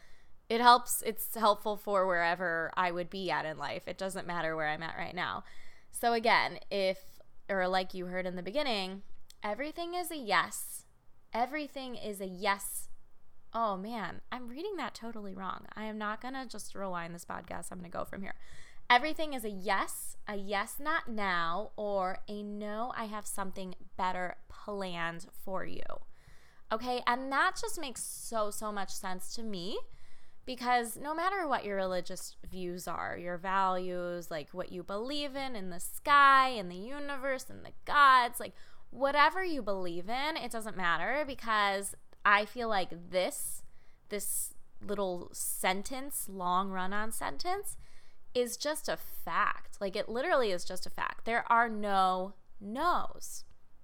it 0.47 0.61
helps 0.61 1.03
it's 1.05 1.35
helpful 1.35 1.77
for 1.77 2.07
wherever 2.07 2.71
i 2.75 2.89
would 2.91 3.09
be 3.09 3.29
at 3.29 3.45
in 3.45 3.57
life 3.57 3.83
it 3.87 3.97
doesn't 3.97 4.25
matter 4.27 4.55
where 4.55 4.67
i'm 4.67 4.81
at 4.81 4.97
right 4.97 5.15
now 5.15 5.43
so 5.91 6.11
again 6.13 6.57
if 6.71 7.18
or 7.49 7.67
like 7.67 7.93
you 7.93 8.05
heard 8.05 8.25
in 8.25 8.35
the 8.35 8.43
beginning 8.43 9.01
everything 9.43 9.93
is 9.93 10.11
a 10.11 10.17
yes. 10.17 10.85
Everything 11.33 11.95
is 11.95 12.19
a 12.19 12.25
yes. 12.25 12.89
Oh 13.53 13.77
man 13.77 14.21
i'm 14.31 14.47
reading 14.47 14.75
that 14.77 14.93
totally 14.93 15.33
wrong. 15.33 15.65
I 15.75 15.85
am 15.85 15.97
not 15.97 16.21
gonna 16.21 16.45
just 16.45 16.75
rewind 16.75 17.15
this 17.15 17.25
podcast. 17.25 17.71
I'm 17.71 17.79
gonna 17.79 17.89
go 17.89 18.05
from 18.05 18.21
here. 18.21 18.35
Everything 18.89 19.33
is 19.33 19.43
a 19.43 19.49
yes 19.49 20.17
a 20.27 20.35
yes 20.35 20.75
not 20.79 21.07
now 21.07 21.71
or 21.75 22.19
a 22.27 22.43
no 22.43 22.93
i 22.95 23.05
have 23.05 23.25
something 23.25 23.75
better 23.97 24.35
planned 24.49 25.27
for 25.43 25.65
you. 25.65 25.81
Okay 26.71 27.01
and 27.07 27.31
that 27.31 27.53
just 27.59 27.79
makes 27.79 28.03
so 28.03 28.51
so 28.51 28.71
much 28.71 28.91
sense 28.91 29.33
to 29.35 29.43
me 29.43 29.79
because 30.49 30.97
no 30.97 31.13
matter 31.13 31.47
what 31.47 31.63
your 31.63 31.75
religious 31.75 32.35
views 32.49 32.87
are, 32.87 33.15
your 33.15 33.37
values, 33.37 34.31
like 34.31 34.49
what 34.51 34.71
you 34.71 34.81
believe 34.81 35.35
in, 35.35 35.55
in 35.55 35.69
the 35.69 35.79
sky, 35.79 36.49
in 36.49 36.69
the 36.69 36.75
universe, 36.75 37.45
in 37.51 37.61
the 37.61 37.69
gods, 37.85 38.39
like 38.39 38.53
whatever 38.89 39.43
you 39.43 39.61
believe 39.61 40.09
in, 40.09 40.35
it 40.37 40.49
doesn't 40.49 40.75
matter 40.75 41.23
because 41.27 41.93
I 42.25 42.45
feel 42.45 42.67
like 42.67 43.11
this, 43.11 43.61
this 44.09 44.55
little 44.81 45.29
sentence, 45.33 46.25
long 46.27 46.71
run 46.71 46.93
on 46.93 47.11
sentence, 47.11 47.77
is 48.33 48.57
just 48.57 48.89
a 48.89 48.97
fact. 48.97 49.77
Like 49.79 49.95
it 49.95 50.09
literally 50.09 50.49
is 50.49 50.65
just 50.65 50.87
a 50.87 50.89
fact. 50.89 51.25
There 51.25 51.45
are 51.51 51.69
no 51.69 52.33
no's. 52.59 53.43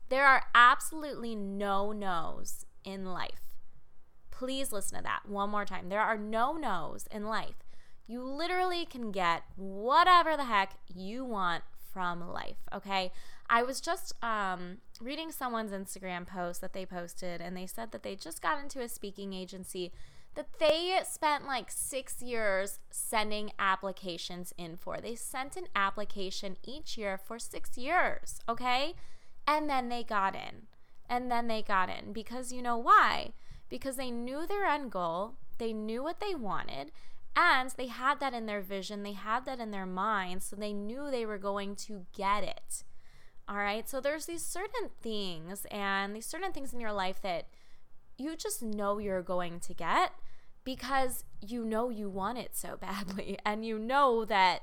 There 0.09 0.25
are 0.25 0.45
absolutely 0.55 1.35
no 1.35 1.91
no's 1.91 2.65
in 2.83 3.05
life. 3.05 3.44
Please 4.37 4.71
listen 4.71 4.97
to 4.97 5.03
that 5.03 5.21
one 5.27 5.49
more 5.49 5.65
time. 5.65 5.89
There 5.89 6.01
are 6.01 6.17
no 6.17 6.53
no's 6.53 7.07
in 7.11 7.25
life. 7.25 7.63
You 8.07 8.21
literally 8.21 8.85
can 8.85 9.11
get 9.11 9.43
whatever 9.55 10.35
the 10.35 10.45
heck 10.45 10.73
you 10.93 11.23
want 11.23 11.63
from 11.93 12.27
life, 12.27 12.57
okay? 12.73 13.11
I 13.49 13.63
was 13.63 13.79
just 13.79 14.13
um, 14.23 14.77
reading 14.99 15.31
someone's 15.31 15.71
Instagram 15.71 16.27
post 16.27 16.59
that 16.61 16.73
they 16.73 16.85
posted, 16.85 17.39
and 17.39 17.55
they 17.55 17.65
said 17.65 17.91
that 17.91 18.03
they 18.03 18.15
just 18.15 18.41
got 18.41 18.61
into 18.61 18.81
a 18.81 18.89
speaking 18.89 19.33
agency 19.33 19.93
that 20.35 20.59
they 20.59 20.99
spent 21.05 21.47
like 21.47 21.71
six 21.71 22.21
years 22.21 22.79
sending 22.91 23.51
applications 23.57 24.53
in 24.57 24.75
for. 24.75 24.97
They 24.97 25.15
sent 25.15 25.55
an 25.55 25.67
application 25.75 26.57
each 26.63 26.97
year 26.97 27.17
for 27.17 27.39
six 27.39 27.77
years, 27.77 28.39
okay? 28.49 28.95
And 29.47 29.69
then 29.69 29.87
they 29.87 30.03
got 30.03 30.35
in. 30.35 30.63
And 31.07 31.31
then 31.31 31.47
they 31.47 31.61
got 31.61 31.89
in 31.89 32.11
because 32.11 32.51
you 32.51 32.61
know 32.61 32.77
why? 32.77 33.31
Because 33.75 33.97
they 33.97 34.09
knew 34.09 34.41
their 34.47 34.65
end 34.65 34.89
goal, 34.89 35.33
they 35.57 35.73
knew 35.73 36.01
what 36.01 36.21
they 36.21 36.33
wanted, 36.33 36.91
and 37.35 37.69
they 37.71 37.87
had 37.87 38.21
that 38.21 38.33
in 38.33 38.45
their 38.45 38.61
vision, 38.61 39.03
they 39.03 39.11
had 39.11 39.43
that 39.45 39.59
in 39.59 39.71
their 39.71 39.85
mind, 39.85 40.41
so 40.43 40.55
they 40.55 40.71
knew 40.71 41.11
they 41.11 41.25
were 41.25 41.37
going 41.37 41.75
to 41.87 42.05
get 42.15 42.41
it. 42.43 42.85
All 43.49 43.57
right, 43.57 43.89
so 43.89 43.99
there's 43.99 44.27
these 44.27 44.45
certain 44.45 44.87
things 45.01 45.65
and 45.69 46.15
these 46.15 46.25
certain 46.25 46.53
things 46.53 46.71
in 46.73 46.79
your 46.79 46.93
life 46.93 47.21
that 47.21 47.47
you 48.17 48.37
just 48.37 48.63
know 48.63 48.97
you're 48.97 49.21
going 49.21 49.59
to 49.59 49.73
get. 49.73 50.11
because 50.63 51.23
you 51.41 51.63
know 51.63 51.89
you 51.89 52.09
want 52.09 52.37
it 52.39 52.55
so 52.55 52.75
badly 52.87 53.37
and 53.45 53.65
you 53.65 53.77
know 53.77 54.25
that 54.25 54.61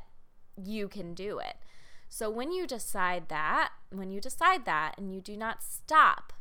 you 0.56 0.88
can 0.88 1.14
do 1.14 1.38
it. 1.38 1.56
So 2.08 2.28
when 2.28 2.50
you 2.52 2.66
decide 2.66 3.28
that, 3.28 3.70
when 3.90 4.10
you 4.10 4.20
decide 4.20 4.64
that 4.66 4.94
and 4.98 5.14
you 5.14 5.20
do 5.20 5.36
not 5.36 5.62
stop, 5.62 6.32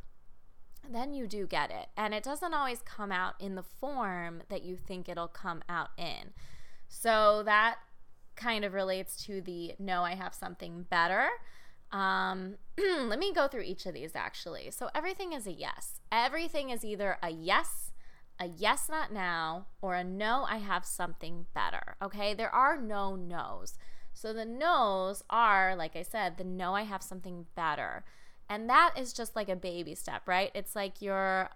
then 0.88 1.14
you 1.14 1.26
do 1.26 1.46
get 1.46 1.70
it. 1.70 1.88
And 1.96 2.14
it 2.14 2.22
doesn't 2.22 2.54
always 2.54 2.80
come 2.82 3.12
out 3.12 3.34
in 3.40 3.54
the 3.54 3.62
form 3.62 4.42
that 4.48 4.62
you 4.62 4.76
think 4.76 5.08
it'll 5.08 5.28
come 5.28 5.62
out 5.68 5.90
in. 5.96 6.32
So 6.88 7.42
that 7.44 7.76
kind 8.36 8.64
of 8.64 8.74
relates 8.74 9.24
to 9.24 9.40
the 9.40 9.74
no, 9.78 10.02
I 10.02 10.14
have 10.14 10.34
something 10.34 10.86
better. 10.90 11.28
Um, 11.90 12.56
let 12.78 13.18
me 13.18 13.32
go 13.32 13.48
through 13.48 13.62
each 13.62 13.86
of 13.86 13.94
these 13.94 14.12
actually. 14.14 14.70
So 14.70 14.88
everything 14.94 15.32
is 15.32 15.46
a 15.46 15.52
yes. 15.52 16.00
Everything 16.10 16.70
is 16.70 16.84
either 16.84 17.18
a 17.22 17.30
yes, 17.30 17.92
a 18.40 18.46
yes, 18.46 18.88
not 18.90 19.12
now, 19.12 19.66
or 19.80 19.94
a 19.94 20.04
no, 20.04 20.44
I 20.48 20.56
have 20.56 20.84
something 20.84 21.46
better. 21.54 21.96
Okay. 22.02 22.34
There 22.34 22.54
are 22.54 22.80
no 22.80 23.14
no's. 23.14 23.78
So 24.14 24.32
the 24.32 24.44
no's 24.44 25.22
are, 25.30 25.74
like 25.76 25.96
I 25.96 26.02
said, 26.02 26.36
the 26.36 26.44
no, 26.44 26.74
I 26.74 26.82
have 26.82 27.02
something 27.02 27.46
better. 27.54 28.04
And 28.52 28.68
that 28.68 28.92
is 28.98 29.14
just 29.14 29.34
like 29.34 29.48
a 29.48 29.56
baby 29.56 29.94
step, 29.94 30.22
right? 30.26 30.50
It's 30.54 30.76
like 30.76 31.00
you're, 31.00 31.48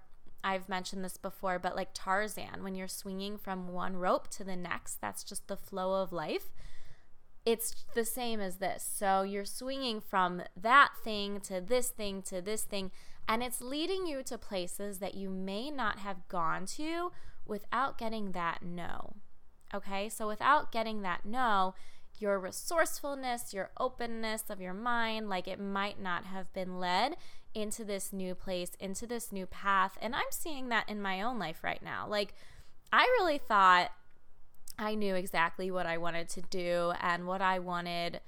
I've 0.43 0.67
mentioned 0.67 1.05
this 1.05 1.19
before, 1.19 1.59
but 1.59 1.77
like 1.77 1.91
Tarzan, 1.93 2.63
when 2.63 2.75
you're 2.75 2.89
swinging 2.89 3.37
from 3.37 3.69
one 3.69 3.97
rope 3.97 4.29
to 4.29 4.45
the 4.45 4.57
next, 4.57 5.01
that's 5.03 5.23
just 5.23 5.47
the 5.47 5.59
flow 5.59 6.01
of 6.01 6.11
life 6.11 6.53
it's 7.47 7.85
the 7.95 8.05
same 8.05 8.41
as 8.41 8.57
this. 8.57 8.87
So 8.93 9.23
you're 9.23 9.45
swinging 9.45 10.01
from 10.01 10.43
that 10.61 10.91
thing 11.05 11.41
to 11.43 11.61
this 11.61 11.89
thing 11.91 12.21
to 12.23 12.43
this 12.43 12.63
thing, 12.63 12.91
and 13.29 13.43
it's 13.43 13.63
leading 13.63 14.07
you 14.07 14.25
to 14.25 14.37
places 14.37 14.99
that 14.99 15.15
you 15.15 15.31
may 15.31 15.71
not 15.71 16.01
have 16.01 16.27
gone 16.29 16.67
to 16.67 17.13
without 17.47 17.97
getting 17.97 18.33
that 18.33 18.63
no. 18.63 19.15
Okay, 19.73 20.09
so 20.09 20.27
without 20.27 20.73
getting 20.73 21.03
that 21.03 21.25
no, 21.25 21.75
your 22.21 22.39
resourcefulness, 22.39 23.53
your 23.53 23.71
openness 23.79 24.45
of 24.49 24.61
your 24.61 24.75
mind, 24.75 25.29
like 25.29 25.49
it 25.49 25.61
might 25.61 26.01
not 26.01 26.25
have 26.25 26.53
been 26.53 26.79
led 26.79 27.17
into 27.55 27.85
this 27.85 28.13
new 28.13 28.35
place, 28.35 28.73
into 28.79 29.07
this 29.07 29.33
new 29.33 29.47
path. 29.47 29.97
And 30.01 30.15
I'm 30.15 30.31
seeing 30.31 30.69
that 30.69 30.89
in 30.89 31.01
my 31.01 31.23
own 31.23 31.39
life 31.39 31.65
right 31.65 31.83
now. 31.83 32.07
Like, 32.07 32.35
I 32.93 33.03
really 33.19 33.39
thought 33.39 33.91
I 34.79 34.95
knew 34.95 35.15
exactly 35.15 35.71
what 35.71 35.87
I 35.87 35.97
wanted 35.97 36.29
to 36.31 36.43
do 36.43 36.93
and 37.01 37.27
what 37.27 37.41
I 37.41 37.59
wanted 37.59 38.21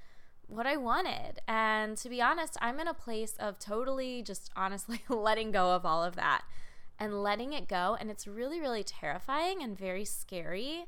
what 0.47 0.65
I 0.65 0.77
wanted. 0.77 1.41
And 1.47 1.95
to 1.97 2.09
be 2.09 2.23
honest, 2.23 2.57
I'm 2.59 2.79
in 2.79 2.87
a 2.87 2.93
place 2.93 3.35
of 3.39 3.59
totally 3.59 4.23
just 4.23 4.49
honestly 4.55 5.01
letting 5.07 5.51
go 5.51 5.75
of 5.75 5.85
all 5.85 6.03
of 6.03 6.15
that 6.15 6.41
and 6.97 7.21
letting 7.21 7.53
it 7.53 7.67
go 7.67 7.95
and 7.99 8.09
it's 8.09 8.27
really 8.27 8.59
really 8.59 8.83
terrifying 8.83 9.61
and 9.61 9.77
very 9.77 10.05
scary. 10.05 10.85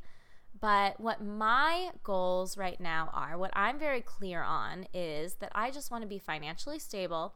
But 0.62 1.00
what 1.00 1.24
my 1.26 1.90
goals 2.04 2.56
right 2.56 2.80
now 2.80 3.10
are, 3.14 3.38
what 3.38 3.50
I'm 3.54 3.80
very 3.80 4.02
clear 4.02 4.44
on 4.44 4.86
is 4.94 5.36
that 5.36 5.52
I 5.56 5.72
just 5.72 5.90
want 5.90 6.04
to 6.04 6.08
be 6.08 6.20
financially 6.20 6.78
stable. 6.78 7.34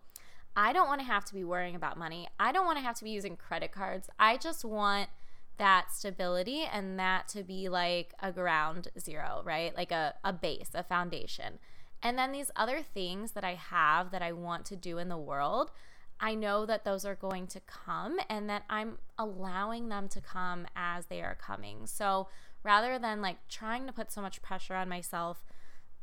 I 0.56 0.72
don't 0.72 0.88
want 0.88 1.02
to 1.02 1.08
have 1.08 1.26
to 1.26 1.34
be 1.34 1.44
worrying 1.44 1.76
about 1.76 1.98
money. 1.98 2.28
I 2.40 2.52
don't 2.52 2.66
want 2.66 2.78
to 2.78 2.84
have 2.84 2.96
to 2.98 3.04
be 3.04 3.10
using 3.10 3.36
credit 3.36 3.72
cards. 3.72 4.10
I 4.20 4.38
just 4.38 4.64
want 4.64 5.10
that 5.58 5.92
stability 5.92 6.68
and 6.72 7.00
that 7.00 7.28
to 7.30 7.44
be 7.44 7.68
like 7.68 8.14
a 8.22 8.32
ground 8.32 8.90
zero, 9.00 9.42
right? 9.44 9.76
Like 9.76 9.92
a, 9.92 10.14
a 10.24 10.32
base, 10.32 10.70
a 10.74 10.84
foundation. 10.84 11.60
And 12.04 12.18
then 12.18 12.32
these 12.32 12.52
other 12.56 12.82
things 12.82 13.32
that 13.32 13.44
I 13.44 13.56
have 13.56 14.12
that 14.12 14.22
I 14.22 14.34
want 14.34 14.66
to 14.66 14.76
do 14.76 15.00
in 15.00 15.10
the 15.10 15.18
world, 15.18 15.72
I 16.20 16.36
know 16.36 16.66
that 16.66 16.86
those 16.86 17.04
are 17.06 17.16
going 17.16 17.48
to 17.48 17.60
come 17.62 18.20
and 18.30 18.50
that 18.50 18.64
I'm 18.70 19.00
allowing 19.18 19.90
them 19.90 20.08
to 20.10 20.22
come 20.22 20.68
as 20.76 21.08
they 21.08 21.22
are 21.22 21.36
coming. 21.36 21.88
So 21.88 22.28
rather 22.66 22.98
than 22.98 23.22
like 23.22 23.38
trying 23.48 23.86
to 23.86 23.94
put 23.94 24.12
so 24.12 24.22
much 24.22 24.42
pressure 24.42 24.74
on 24.74 24.90
myself 24.90 25.46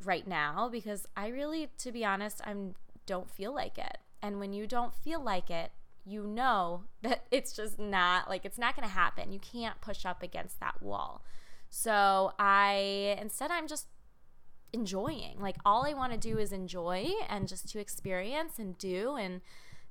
right 0.02 0.26
now, 0.26 0.68
because 0.70 1.06
I 1.16 1.26
really, 1.26 1.68
to 1.78 1.90
be 1.90 2.04
honest, 2.04 2.40
I 2.44 2.54
don't 3.04 3.28
feel 3.28 3.52
like 3.52 3.76
it. 3.76 3.98
And 4.22 4.38
when 4.38 4.52
you 4.52 4.68
don't 4.68 4.94
feel 4.94 5.20
like 5.20 5.50
it, 5.50 5.72
you 6.04 6.24
know 6.26 6.84
that 7.02 7.24
it's 7.30 7.52
just 7.52 7.78
not 7.78 8.30
like 8.30 8.44
it's 8.44 8.58
not 8.58 8.76
going 8.76 8.88
to 8.88 8.94
happen. 8.94 9.32
You 9.32 9.40
can't 9.40 9.80
push 9.80 10.06
up 10.06 10.22
against 10.22 10.60
that 10.60 10.80
wall. 10.80 11.24
So 11.68 12.32
I 12.38 13.18
instead 13.20 13.50
I'm 13.50 13.66
just 13.66 13.88
enjoying. 14.72 15.40
Like 15.40 15.56
all 15.64 15.84
I 15.84 15.94
want 15.94 16.12
to 16.12 16.18
do 16.18 16.38
is 16.38 16.52
enjoy 16.52 17.08
and 17.28 17.48
just 17.48 17.68
to 17.70 17.80
experience 17.80 18.58
and 18.58 18.78
do 18.78 19.16
and 19.16 19.40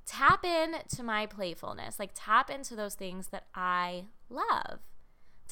tap 0.06 0.44
in 0.44 0.76
to 0.96 1.02
my 1.02 1.26
playfulness. 1.26 1.98
Like 1.98 2.12
tap 2.14 2.48
into 2.48 2.74
those 2.74 2.94
things 2.94 3.28
that 3.28 3.46
I 3.54 4.04
love. 4.30 4.80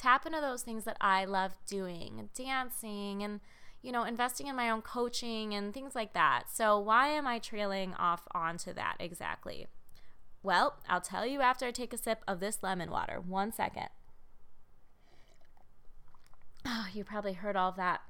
Tap 0.01 0.25
into 0.25 0.41
those 0.41 0.63
things 0.63 0.83
that 0.85 0.97
I 0.99 1.25
love 1.25 1.51
doing, 1.67 2.29
dancing 2.33 3.21
and 3.21 3.39
you 3.83 3.91
know, 3.91 4.03
investing 4.03 4.47
in 4.47 4.55
my 4.55 4.69
own 4.69 4.81
coaching 4.81 5.53
and 5.53 5.73
things 5.73 5.95
like 5.95 6.13
that. 6.13 6.43
So 6.51 6.79
why 6.79 7.09
am 7.09 7.27
I 7.27 7.37
trailing 7.37 7.93
off 7.95 8.27
onto 8.31 8.73
that 8.73 8.95
exactly? 8.99 9.67
Well, 10.43 10.75
I'll 10.89 11.01
tell 11.01 11.25
you 11.25 11.41
after 11.41 11.65
I 11.65 11.71
take 11.71 11.93
a 11.93 11.97
sip 11.97 12.23
of 12.27 12.39
this 12.39 12.59
lemon 12.61 12.89
water. 12.89 13.19
One 13.19 13.51
second. 13.51 13.89
Oh, 16.65 16.87
you 16.93 17.03
probably 17.03 17.33
heard 17.33 17.55
all 17.55 17.69
of 17.69 17.75
that. 17.75 18.01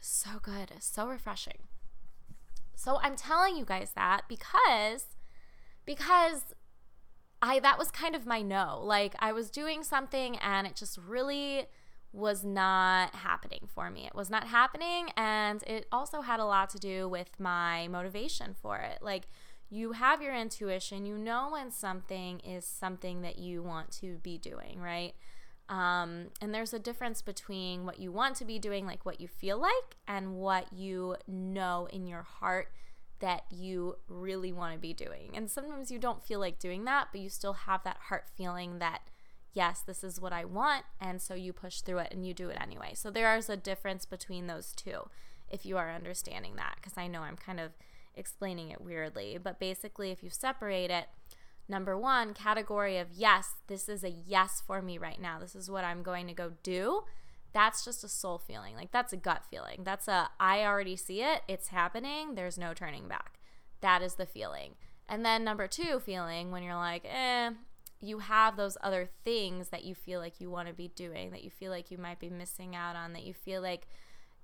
So 0.00 0.30
good, 0.40 0.72
so 0.80 1.08
refreshing. 1.08 1.58
So 2.76 2.98
I'm 3.02 3.16
telling 3.16 3.56
you 3.56 3.64
guys 3.64 3.90
that 3.94 4.22
because 4.28 5.06
because 5.86 6.53
I 7.42 7.58
that 7.60 7.78
was 7.78 7.90
kind 7.90 8.14
of 8.14 8.26
my 8.26 8.42
no. 8.42 8.80
Like 8.82 9.14
I 9.18 9.32
was 9.32 9.50
doing 9.50 9.82
something 9.82 10.36
and 10.38 10.66
it 10.66 10.76
just 10.76 10.98
really 10.98 11.66
was 12.12 12.44
not 12.44 13.14
happening 13.16 13.68
for 13.74 13.90
me. 13.90 14.06
It 14.06 14.14
was 14.14 14.30
not 14.30 14.46
happening 14.46 15.10
and 15.16 15.62
it 15.66 15.86
also 15.90 16.20
had 16.20 16.40
a 16.40 16.44
lot 16.44 16.70
to 16.70 16.78
do 16.78 17.08
with 17.08 17.38
my 17.38 17.88
motivation 17.88 18.54
for 18.54 18.78
it. 18.78 18.98
Like 19.02 19.26
you 19.68 19.92
have 19.92 20.22
your 20.22 20.34
intuition. 20.34 21.04
You 21.04 21.18
know 21.18 21.50
when 21.52 21.70
something 21.70 22.40
is 22.40 22.64
something 22.64 23.22
that 23.22 23.38
you 23.38 23.62
want 23.62 23.90
to 24.00 24.18
be 24.22 24.38
doing, 24.38 24.78
right? 24.80 25.14
Um, 25.68 26.26
and 26.40 26.54
there's 26.54 26.74
a 26.74 26.78
difference 26.78 27.22
between 27.22 27.84
what 27.86 27.98
you 27.98 28.12
want 28.12 28.36
to 28.36 28.44
be 28.44 28.58
doing, 28.58 28.86
like 28.86 29.04
what 29.04 29.20
you 29.20 29.28
feel 29.28 29.58
like, 29.58 29.96
and 30.06 30.34
what 30.34 30.72
you 30.72 31.16
know 31.26 31.88
in 31.90 32.06
your 32.06 32.22
heart 32.22 32.68
that 33.20 33.44
you 33.50 33.96
really 34.08 34.52
want 34.52 34.74
to 34.74 34.78
be 34.78 34.92
doing. 34.92 35.30
And 35.34 35.50
sometimes 35.50 35.90
you 35.90 35.98
don't 35.98 36.24
feel 36.24 36.40
like 36.40 36.58
doing 36.58 36.84
that, 36.84 37.08
but 37.12 37.20
you 37.20 37.28
still 37.28 37.52
have 37.52 37.82
that 37.84 37.98
heart 38.08 38.24
feeling 38.36 38.78
that, 38.80 39.08
yes, 39.52 39.80
this 39.80 40.04
is 40.04 40.20
what 40.20 40.32
I 40.32 40.44
want. 40.44 40.84
And 41.00 41.22
so 41.22 41.34
you 41.34 41.52
push 41.52 41.80
through 41.80 41.98
it 41.98 42.12
and 42.12 42.26
you 42.26 42.34
do 42.34 42.48
it 42.48 42.58
anyway. 42.60 42.92
So 42.94 43.10
there 43.10 43.36
is 43.36 43.48
a 43.48 43.56
difference 43.56 44.04
between 44.04 44.46
those 44.46 44.72
two 44.74 45.08
if 45.48 45.64
you 45.64 45.76
are 45.76 45.92
understanding 45.92 46.56
that, 46.56 46.74
because 46.76 46.98
I 46.98 47.06
know 47.06 47.20
I'm 47.20 47.36
kind 47.36 47.60
of 47.60 47.72
explaining 48.14 48.70
it 48.70 48.80
weirdly. 48.80 49.38
But 49.42 49.60
basically, 49.60 50.10
if 50.10 50.22
you 50.22 50.30
separate 50.30 50.90
it, 50.90 51.06
number 51.68 51.96
one, 51.96 52.34
category 52.34 52.98
of 52.98 53.08
yes, 53.12 53.54
this 53.68 53.88
is 53.88 54.04
a 54.04 54.10
yes 54.10 54.62
for 54.66 54.82
me 54.82 54.98
right 54.98 55.20
now. 55.20 55.38
This 55.38 55.54
is 55.54 55.70
what 55.70 55.84
I'm 55.84 56.02
going 56.02 56.26
to 56.26 56.34
go 56.34 56.52
do. 56.62 57.04
That's 57.54 57.84
just 57.84 58.04
a 58.04 58.08
soul 58.08 58.38
feeling. 58.38 58.74
Like 58.74 58.90
that's 58.90 59.12
a 59.12 59.16
gut 59.16 59.44
feeling. 59.48 59.82
That's 59.84 60.08
a 60.08 60.28
I 60.38 60.64
already 60.64 60.96
see 60.96 61.22
it. 61.22 61.42
It's 61.48 61.68
happening. 61.68 62.34
There's 62.34 62.58
no 62.58 62.74
turning 62.74 63.08
back. 63.08 63.38
That 63.80 64.02
is 64.02 64.16
the 64.16 64.26
feeling. 64.26 64.74
And 65.08 65.24
then 65.24 65.44
number 65.44 65.68
two 65.68 66.00
feeling 66.00 66.50
when 66.50 66.62
you're 66.62 66.74
like, 66.74 67.06
eh, 67.08 67.50
you 68.00 68.18
have 68.18 68.56
those 68.56 68.76
other 68.82 69.08
things 69.24 69.68
that 69.68 69.84
you 69.84 69.94
feel 69.94 70.20
like 70.20 70.40
you 70.40 70.50
want 70.50 70.68
to 70.68 70.74
be 70.74 70.88
doing, 70.88 71.30
that 71.30 71.44
you 71.44 71.50
feel 71.50 71.70
like 71.70 71.90
you 71.90 71.98
might 71.98 72.18
be 72.18 72.28
missing 72.28 72.74
out 72.74 72.96
on, 72.96 73.12
that 73.12 73.22
you 73.24 73.32
feel 73.32 73.62
like 73.62 73.86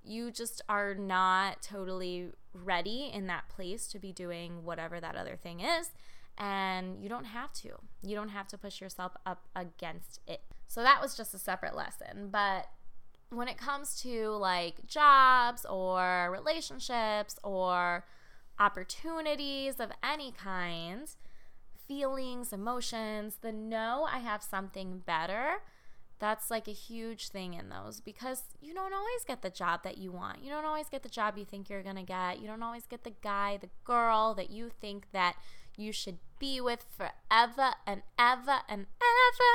you 0.03 0.31
just 0.31 0.61
are 0.69 0.95
not 0.95 1.61
totally 1.61 2.29
ready 2.53 3.11
in 3.13 3.27
that 3.27 3.49
place 3.49 3.87
to 3.87 3.99
be 3.99 4.11
doing 4.11 4.63
whatever 4.63 4.99
that 4.99 5.15
other 5.15 5.35
thing 5.35 5.59
is. 5.59 5.89
And 6.37 7.03
you 7.03 7.09
don't 7.09 7.25
have 7.25 7.51
to. 7.53 7.69
You 8.01 8.15
don't 8.15 8.29
have 8.29 8.47
to 8.47 8.57
push 8.57 8.79
yourself 8.81 9.11
up 9.25 9.47
against 9.55 10.21
it. 10.27 10.41
So 10.67 10.81
that 10.81 11.01
was 11.01 11.15
just 11.15 11.33
a 11.33 11.37
separate 11.37 11.75
lesson. 11.75 12.29
But 12.31 12.67
when 13.31 13.47
it 13.47 13.57
comes 13.57 13.99
to 14.01 14.29
like 14.31 14.85
jobs 14.87 15.65
or 15.65 16.29
relationships 16.31 17.39
or 17.43 18.05
opportunities 18.59 19.79
of 19.79 19.91
any 20.03 20.31
kind, 20.31 21.07
feelings, 21.87 22.53
emotions, 22.53 23.37
the 23.41 23.51
no, 23.51 24.07
I 24.11 24.19
have 24.19 24.43
something 24.43 25.01
better 25.05 25.61
that's 26.21 26.51
like 26.51 26.67
a 26.67 26.71
huge 26.71 27.29
thing 27.29 27.55
in 27.55 27.69
those 27.69 27.99
because 27.99 28.43
you 28.61 28.75
don't 28.75 28.93
always 28.93 29.23
get 29.27 29.41
the 29.41 29.49
job 29.49 29.81
that 29.83 29.97
you 29.97 30.11
want. 30.11 30.43
You 30.43 30.51
don't 30.51 30.65
always 30.65 30.87
get 30.87 31.01
the 31.01 31.09
job 31.09 31.35
you 31.35 31.45
think 31.45 31.67
you're 31.67 31.81
going 31.81 31.95
to 31.95 32.03
get. 32.03 32.39
You 32.39 32.45
don't 32.45 32.61
always 32.61 32.85
get 32.85 33.03
the 33.03 33.13
guy, 33.23 33.57
the 33.59 33.71
girl 33.83 34.35
that 34.35 34.51
you 34.51 34.69
think 34.69 35.07
that 35.13 35.35
you 35.75 35.91
should 35.91 36.19
be 36.37 36.61
with 36.61 36.85
forever 36.95 37.73
and 37.87 38.03
ever 38.19 38.59
and 38.69 38.85
ever. 39.01 39.53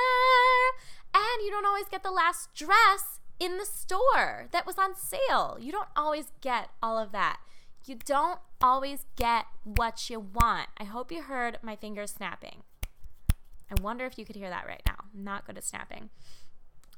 And 1.15 1.45
you 1.45 1.53
don't 1.53 1.65
always 1.65 1.87
get 1.89 2.03
the 2.03 2.11
last 2.11 2.53
dress 2.53 3.16
in 3.39 3.59
the 3.59 3.67
store 3.67 4.49
that 4.53 4.67
was 4.67 4.79
on 4.79 4.95
sale. 4.95 5.57
You 5.61 5.73
don't 5.73 5.89
always 5.97 6.27
get 6.41 6.71
all 6.83 6.99
of 6.99 7.13
that. 7.13 7.39
You 7.85 7.97
don't 8.05 8.41
always 8.61 9.07
get 9.17 9.47
what 9.65 10.09
you 10.11 10.21
want. 10.21 10.69
I 10.79 10.85
hope 10.85 11.13
you 11.13 11.23
heard 11.23 11.59
my 11.63 11.77
fingers 11.77 12.13
snapping. 12.13 12.63
I 13.71 13.81
wonder 13.81 14.05
if 14.07 14.19
you 14.19 14.25
could 14.25 14.37
hear 14.37 14.49
that 14.51 14.67
right 14.67 14.83
now. 14.87 14.97
I'm 15.15 15.25
not 15.25 15.47
good 15.47 15.57
at 15.57 15.65
snapping. 15.65 16.11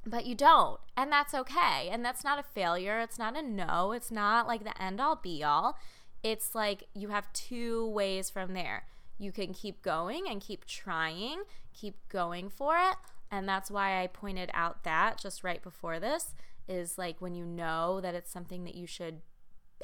but 0.07 0.25
you 0.27 0.35
don't. 0.35 0.81
And 0.97 1.13
that's 1.13 1.35
okay. 1.35 1.89
And 1.91 2.05
that's 2.05 2.25
not 2.25 2.39
a 2.39 2.43
failure. 2.43 3.01
It's 3.01 3.19
not 3.19 3.37
a 3.37 3.43
no. 3.43 3.93
It's 3.93 4.11
not 4.11 4.47
like 4.47 4.65
the 4.65 4.81
end 4.83 5.01
all 5.01 5.17
be 5.17 5.43
all. 5.45 5.77
It's 6.23 6.55
like 6.55 6.85
you 6.95 7.09
have 7.09 7.33
two 7.33 7.87
ways 7.89 8.31
from 8.31 8.55
there. 8.55 8.85
You 9.19 9.33
can 9.33 9.53
keep 9.53 9.83
going 9.83 10.27
and 10.29 10.41
keep 10.41 10.65
trying, 10.67 11.43
keep 11.75 11.97
going 12.09 12.49
for 12.49 12.77
it. 12.79 12.97
And 13.31 13.49
that's 13.49 13.71
why 13.71 14.03
I 14.03 14.07
pointed 14.07 14.51
out 14.55 14.85
that 14.85 15.19
just 15.19 15.45
right 15.45 15.63
before 15.63 16.01
this 16.01 16.35
is 16.67 16.99
like 16.99 17.21
when 17.21 17.35
you 17.35 17.45
know 17.45 18.01
that 18.01 18.15
it's 18.15 18.31
something 18.31 18.65
that 18.65 18.75
you 18.75 18.87
should 18.87 19.21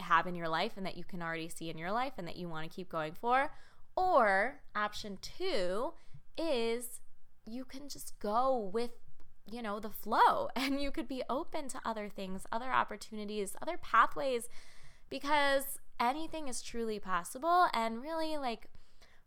have 0.00 0.26
in 0.26 0.34
your 0.34 0.48
life 0.48 0.72
and 0.76 0.84
that 0.86 0.96
you 0.96 1.04
can 1.04 1.22
already 1.22 1.48
see 1.48 1.70
in 1.70 1.78
your 1.78 1.92
life 1.92 2.14
and 2.18 2.26
that 2.26 2.36
you 2.36 2.48
want 2.48 2.68
to 2.68 2.74
keep 2.74 2.88
going 2.88 3.14
for. 3.14 3.50
Or 3.96 4.60
option 4.74 5.18
two 5.20 5.92
is 6.36 7.00
you 7.46 7.64
can 7.64 7.88
just 7.88 8.18
go 8.18 8.70
with 8.72 8.90
you 9.50 9.60
know 9.62 9.78
the 9.78 9.90
flow 9.90 10.48
and 10.56 10.80
you 10.80 10.90
could 10.90 11.08
be 11.08 11.22
open 11.28 11.68
to 11.68 11.80
other 11.84 12.08
things 12.08 12.46
other 12.50 12.72
opportunities 12.72 13.54
other 13.60 13.76
pathways 13.76 14.48
because 15.10 15.78
anything 16.00 16.48
is 16.48 16.62
truly 16.62 16.98
possible 16.98 17.66
and 17.72 18.02
really 18.02 18.36
like 18.36 18.68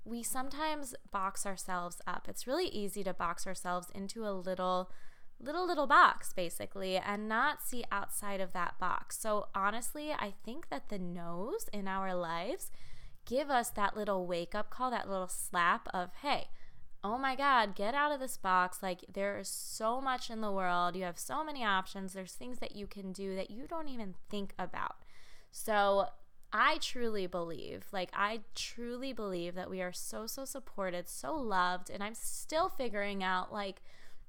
we 0.07 0.23
sometimes 0.23 0.95
box 1.11 1.45
ourselves 1.45 2.01
up 2.07 2.27
it's 2.29 2.47
really 2.47 2.67
easy 2.67 3.03
to 3.03 3.13
box 3.13 3.45
ourselves 3.45 3.89
into 3.93 4.25
a 4.25 4.31
little 4.31 4.91
little 5.39 5.67
little 5.67 5.87
box 5.87 6.33
basically 6.33 6.97
and 6.97 7.27
not 7.27 7.61
see 7.61 7.83
outside 7.91 8.41
of 8.41 8.53
that 8.53 8.79
box 8.79 9.19
so 9.19 9.47
honestly 9.53 10.11
i 10.11 10.33
think 10.43 10.69
that 10.69 10.89
the 10.89 10.97
no's 10.97 11.67
in 11.71 11.87
our 11.87 12.15
lives 12.15 12.71
give 13.25 13.49
us 13.49 13.69
that 13.69 13.95
little 13.95 14.25
wake 14.25 14.55
up 14.55 14.69
call 14.69 14.89
that 14.89 15.09
little 15.09 15.27
slap 15.27 15.87
of 15.93 16.09
hey 16.21 16.47
oh 17.03 17.17
my 17.17 17.35
God, 17.35 17.75
get 17.75 17.93
out 17.93 18.11
of 18.11 18.19
this 18.19 18.37
box. 18.37 18.81
Like, 18.81 19.05
there 19.11 19.37
is 19.37 19.47
so 19.47 20.01
much 20.01 20.29
in 20.29 20.41
the 20.41 20.51
world. 20.51 20.95
You 20.95 21.03
have 21.03 21.19
so 21.19 21.43
many 21.43 21.63
options. 21.63 22.13
There's 22.13 22.33
things 22.33 22.59
that 22.59 22.75
you 22.75 22.87
can 22.87 23.11
do 23.11 23.35
that 23.35 23.49
you 23.49 23.65
don't 23.67 23.87
even 23.87 24.15
think 24.29 24.53
about. 24.57 24.95
So, 25.51 26.07
I 26.51 26.77
truly 26.79 27.27
believe, 27.27 27.85
like, 27.91 28.09
I 28.13 28.41
truly 28.55 29.13
believe 29.13 29.55
that 29.55 29.69
we 29.69 29.81
are 29.81 29.91
so, 29.93 30.27
so 30.27 30.45
supported, 30.45 31.09
so 31.09 31.35
loved. 31.35 31.89
And 31.89 32.01
I'm 32.03 32.15
still 32.15 32.69
figuring 32.69 33.23
out, 33.23 33.51
like, 33.51 33.81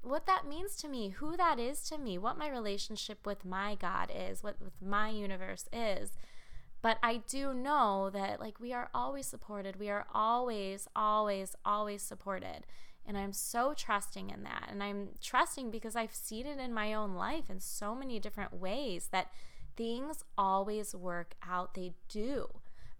what 0.02 0.26
that 0.26 0.46
means 0.46 0.76
to 0.76 0.88
me, 0.88 1.10
who 1.10 1.36
that 1.36 1.58
is 1.58 1.82
to 1.88 1.98
me, 1.98 2.18
what 2.18 2.38
my 2.38 2.48
relationship 2.48 3.26
with 3.26 3.44
my 3.44 3.74
God 3.74 4.10
is, 4.14 4.42
what 4.42 4.60
with 4.60 4.80
my 4.80 5.10
universe 5.10 5.68
is. 5.72 6.12
But 6.80 6.98
I 7.02 7.18
do 7.28 7.52
know 7.52 8.10
that 8.10 8.40
like 8.40 8.60
we 8.60 8.72
are 8.72 8.88
always 8.94 9.26
supported. 9.26 9.78
We 9.80 9.90
are 9.90 10.06
always, 10.14 10.86
always, 10.94 11.56
always 11.64 12.02
supported. 12.02 12.66
And 13.04 13.16
I'm 13.16 13.32
so 13.32 13.74
trusting 13.74 14.30
in 14.30 14.42
that. 14.44 14.68
And 14.70 14.82
I'm 14.82 15.08
trusting 15.20 15.70
because 15.70 15.96
I've 15.96 16.14
seen 16.14 16.46
it 16.46 16.58
in 16.58 16.72
my 16.74 16.92
own 16.94 17.14
life 17.14 17.50
in 17.50 17.58
so 17.60 17.94
many 17.94 18.20
different 18.20 18.52
ways 18.52 19.08
that 19.12 19.32
things 19.78 20.24
always 20.36 20.94
work 20.94 21.36
out. 21.48 21.72
They 21.72 21.94
do, 22.08 22.48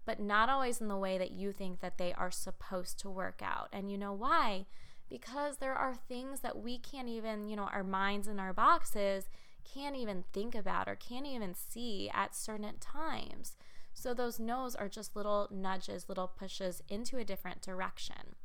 but 0.05 0.19
not 0.19 0.49
always 0.49 0.81
in 0.81 0.87
the 0.87 0.97
way 0.97 1.19
that 1.19 1.31
you 1.31 1.51
think 1.51 1.81
that 1.81 1.99
they 1.99 2.13
are 2.13 2.31
supposed 2.31 2.97
to 3.01 3.09
work 3.09 3.41
out. 3.43 3.67
And 3.71 3.91
you 3.91 3.97
know 3.97 4.13
why? 4.13 4.65
Because 5.09 5.57
there 5.57 5.75
are 5.75 5.95
things 5.95 6.39
that 6.39 6.57
we 6.57 6.79
can't 6.79 7.09
even, 7.09 7.49
you 7.49 7.55
know, 7.55 7.69
our 7.71 7.83
minds 7.83 8.27
and 8.27 8.39
our 8.39 8.53
boxes 8.53 9.25
can't 9.71 9.95
even 9.95 10.23
think 10.33 10.55
about 10.55 10.87
or 10.87 10.95
can't 10.95 11.27
even 11.27 11.53
see 11.53 12.09
at 12.13 12.35
certain 12.35 12.77
times. 12.79 13.57
So 13.93 14.13
those 14.13 14.39
no's 14.39 14.75
are 14.75 14.87
just 14.87 15.15
little 15.15 15.49
nudges, 15.51 16.07
little 16.07 16.27
pushes 16.27 16.81
into 16.87 17.17
a 17.17 17.25
different 17.25 17.61
direction. 17.61 18.35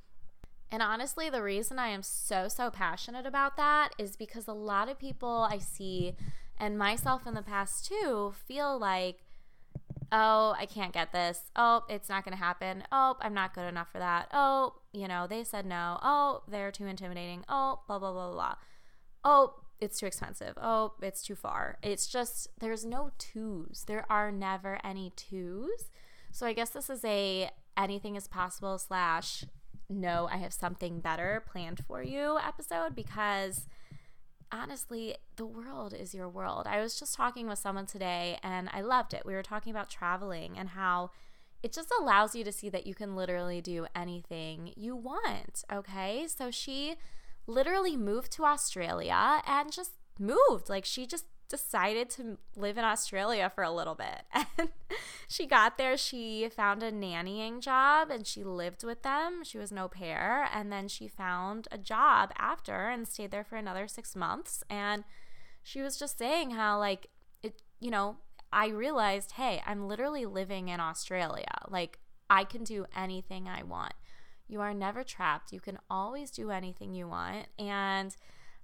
And 0.71 0.83
honestly, 0.83 1.31
the 1.31 1.43
reason 1.43 1.79
I 1.79 1.89
am 1.89 2.03
so, 2.03 2.49
so 2.49 2.69
passionate 2.71 3.27
about 3.27 3.57
that 3.57 3.91
is 3.97 4.17
because 4.17 4.49
a 4.49 4.53
lot 4.53 4.89
of 4.89 4.99
people 4.99 5.47
I 5.49 5.59
see, 5.59 6.17
and 6.59 6.79
myself 6.79 7.27
in 7.27 7.35
the 7.35 7.43
past 7.43 7.87
too, 7.87 8.35
feel 8.47 8.79
like, 8.79 9.25
oh, 10.13 10.55
I 10.59 10.67
can't 10.67 10.93
get 10.93 11.13
this. 11.13 11.51
Oh, 11.57 11.83
it's 11.89 12.09
not 12.09 12.25
going 12.25 12.37
to 12.37 12.43
happen. 12.43 12.85
Oh, 12.93 13.17
I'm 13.21 13.35
not 13.35 13.55
good 13.55 13.69
enough 13.69 13.91
for 13.91 13.99
that. 13.99 14.29
Oh, 14.33 14.75
you 14.93 15.09
know, 15.09 15.27
they 15.27 15.45
said 15.45 15.67
no. 15.67 15.99
Oh, 16.03 16.43
they're 16.49 16.71
too 16.71 16.87
intimidating. 16.87 17.45
Oh, 17.49 17.81
blah, 17.87 17.99
blah, 17.99 18.13
blah, 18.13 18.33
blah. 18.33 18.55
Oh, 19.25 19.55
it's 19.81 19.99
too 19.99 20.07
expensive. 20.07 20.55
Oh, 20.61 20.95
it's 21.03 21.23
too 21.23 21.35
far. 21.35 21.79
It's 21.83 22.07
just 22.07 22.49
there's 22.59 22.85
no 22.85 23.11
twos. 23.19 23.85
There 23.87 24.07
are 24.11 24.31
never 24.31 24.79
any 24.85 25.13
twos. 25.17 25.91
So 26.31 26.47
I 26.47 26.53
guess 26.53 26.71
this 26.71 26.89
is 26.89 27.05
a 27.05 27.51
anything 27.77 28.17
is 28.17 28.29
possible 28.29 28.79
slash 28.79 29.45
no, 29.91 30.29
I 30.33 30.39
have 30.39 30.53
something 30.53 31.01
better 31.01 31.45
planned 31.51 31.85
for 31.87 32.03
you 32.03 32.39
episode 32.39 32.95
because 32.95 33.67
honestly, 34.53 35.17
the 35.37 35.47
world 35.47 35.95
is 35.95 36.15
your 36.15 36.29
world. 36.29 36.67
I 36.69 36.81
was 36.81 36.99
just 36.99 37.15
talking 37.15 37.47
with 37.47 37.59
someone 37.59 37.87
today 37.87 38.39
and 38.43 38.69
I 38.73 38.81
loved 38.81 39.15
it. 39.15 39.27
We 39.27 39.35
were 39.35 39.43
talking 39.43 39.71
about 39.71 39.91
traveling 39.91 40.57
and 40.59 40.71
how 40.71 41.11
it 41.63 41.73
just 41.73 41.91
allows 41.99 42.35
you 42.35 42.45
to 42.45 42.53
see 42.53 42.69
that 42.69 42.87
you 42.87 42.95
can 42.95 43.17
literally 43.17 43.61
do 43.61 43.87
anything 43.97 44.73
you 44.77 44.95
want. 44.95 45.65
Okay. 45.73 46.27
So 46.29 46.51
she 46.51 46.97
literally 47.47 47.97
moved 47.97 48.33
to 48.33 48.45
Australia 48.45 49.43
and 49.47 49.73
just 49.73 49.93
moved. 50.19 50.69
Like 50.69 50.85
she 50.85 51.07
just 51.07 51.27
decided 51.49 52.11
to 52.11 52.39
live 52.57 52.79
in 52.79 52.85
Australia 52.85 53.51
for 53.55 53.63
a 53.65 53.71
little 53.71 53.95
bit. 53.95 54.23
And 54.59 54.69
she 55.29 55.47
got 55.47 55.79
there, 55.79 55.97
she 55.97 56.49
found 56.49 56.83
a 56.83 56.93
nannying 56.93 57.61
job 57.61 58.11
and 58.11 58.27
she 58.27 58.45
lived 58.45 58.85
with 58.85 59.03
them. 59.03 59.43
She 59.43 59.59
was 59.59 59.73
no 59.73 59.89
pair. 59.89 60.49
And 60.53 60.71
then 60.71 60.87
she 60.87 61.09
found 61.09 61.67
a 61.73 61.79
job 61.79 62.33
after 62.39 62.89
and 62.89 63.09
stayed 63.09 63.31
there 63.31 63.45
for 63.45 63.57
another 63.57 63.89
six 63.89 64.15
months. 64.15 64.63
And 64.71 65.03
she 65.63 65.81
was 65.81 65.97
just 65.97 66.19
saying 66.19 66.51
how, 66.51 66.79
like, 66.79 67.09
it, 67.43 67.63
you 67.81 67.91
know, 67.91 68.19
I 68.53 68.69
realized, 68.69 69.33
hey, 69.33 69.63
I'm 69.67 69.89
literally 69.89 70.27
living 70.27 70.69
in 70.69 70.79
Australia. 70.79 71.59
Like, 71.69 71.99
I 72.31 72.45
can 72.45 72.63
do 72.63 72.87
anything 72.97 73.49
I 73.49 73.65
want. 73.65 73.95
You 74.47 74.61
are 74.61 74.75
never 74.75 75.03
trapped. 75.03 75.53
You 75.53 75.61
can 75.61 75.79
always 75.91 76.31
do 76.31 76.51
anything 76.51 76.95
you 76.95 77.09
want. 77.09 77.47
And 77.59 78.15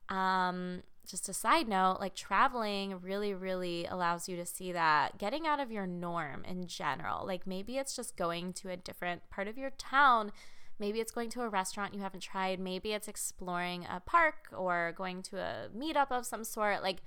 um, 0.08 0.82
just 1.10 1.28
a 1.28 1.34
side 1.34 1.68
note, 1.68 1.98
like 2.00 2.14
traveling 2.14 3.00
really, 3.00 3.34
really 3.34 3.86
allows 3.86 4.28
you 4.28 4.36
to 4.36 4.46
see 4.46 4.72
that 4.72 5.18
getting 5.18 5.46
out 5.46 5.60
of 5.60 5.70
your 5.70 5.86
norm 5.86 6.44
in 6.44 6.66
general. 6.66 7.26
Like 7.26 7.46
maybe 7.46 7.78
it's 7.78 7.96
just 7.96 8.16
going 8.16 8.52
to 8.54 8.70
a 8.70 8.76
different 8.76 9.28
part 9.30 9.48
of 9.48 9.58
your 9.58 9.70
town. 9.70 10.32
Maybe 10.78 11.00
it's 11.00 11.12
going 11.12 11.30
to 11.30 11.42
a 11.42 11.48
restaurant 11.48 11.94
you 11.94 12.00
haven't 12.00 12.22
tried. 12.22 12.58
Maybe 12.58 12.92
it's 12.92 13.08
exploring 13.08 13.84
a 13.84 14.00
park 14.00 14.48
or 14.56 14.94
going 14.96 15.22
to 15.24 15.38
a 15.38 15.68
meetup 15.76 16.10
of 16.10 16.24
some 16.24 16.44
sort. 16.44 16.82
Like 16.82 17.02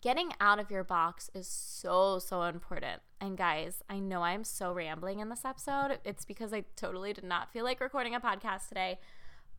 getting 0.00 0.32
out 0.40 0.58
of 0.58 0.70
your 0.70 0.84
box 0.84 1.28
is 1.34 1.46
so, 1.46 2.18
so 2.18 2.42
important. 2.42 3.02
And 3.20 3.36
guys, 3.36 3.82
I 3.90 3.98
know 3.98 4.22
I'm 4.22 4.44
so 4.44 4.72
rambling 4.72 5.20
in 5.20 5.28
this 5.28 5.44
episode. 5.44 5.98
It's 6.04 6.24
because 6.24 6.52
I 6.52 6.64
totally 6.76 7.12
did 7.12 7.24
not 7.24 7.52
feel 7.52 7.64
like 7.64 7.80
recording 7.80 8.14
a 8.14 8.20
podcast 8.20 8.68
today, 8.68 8.98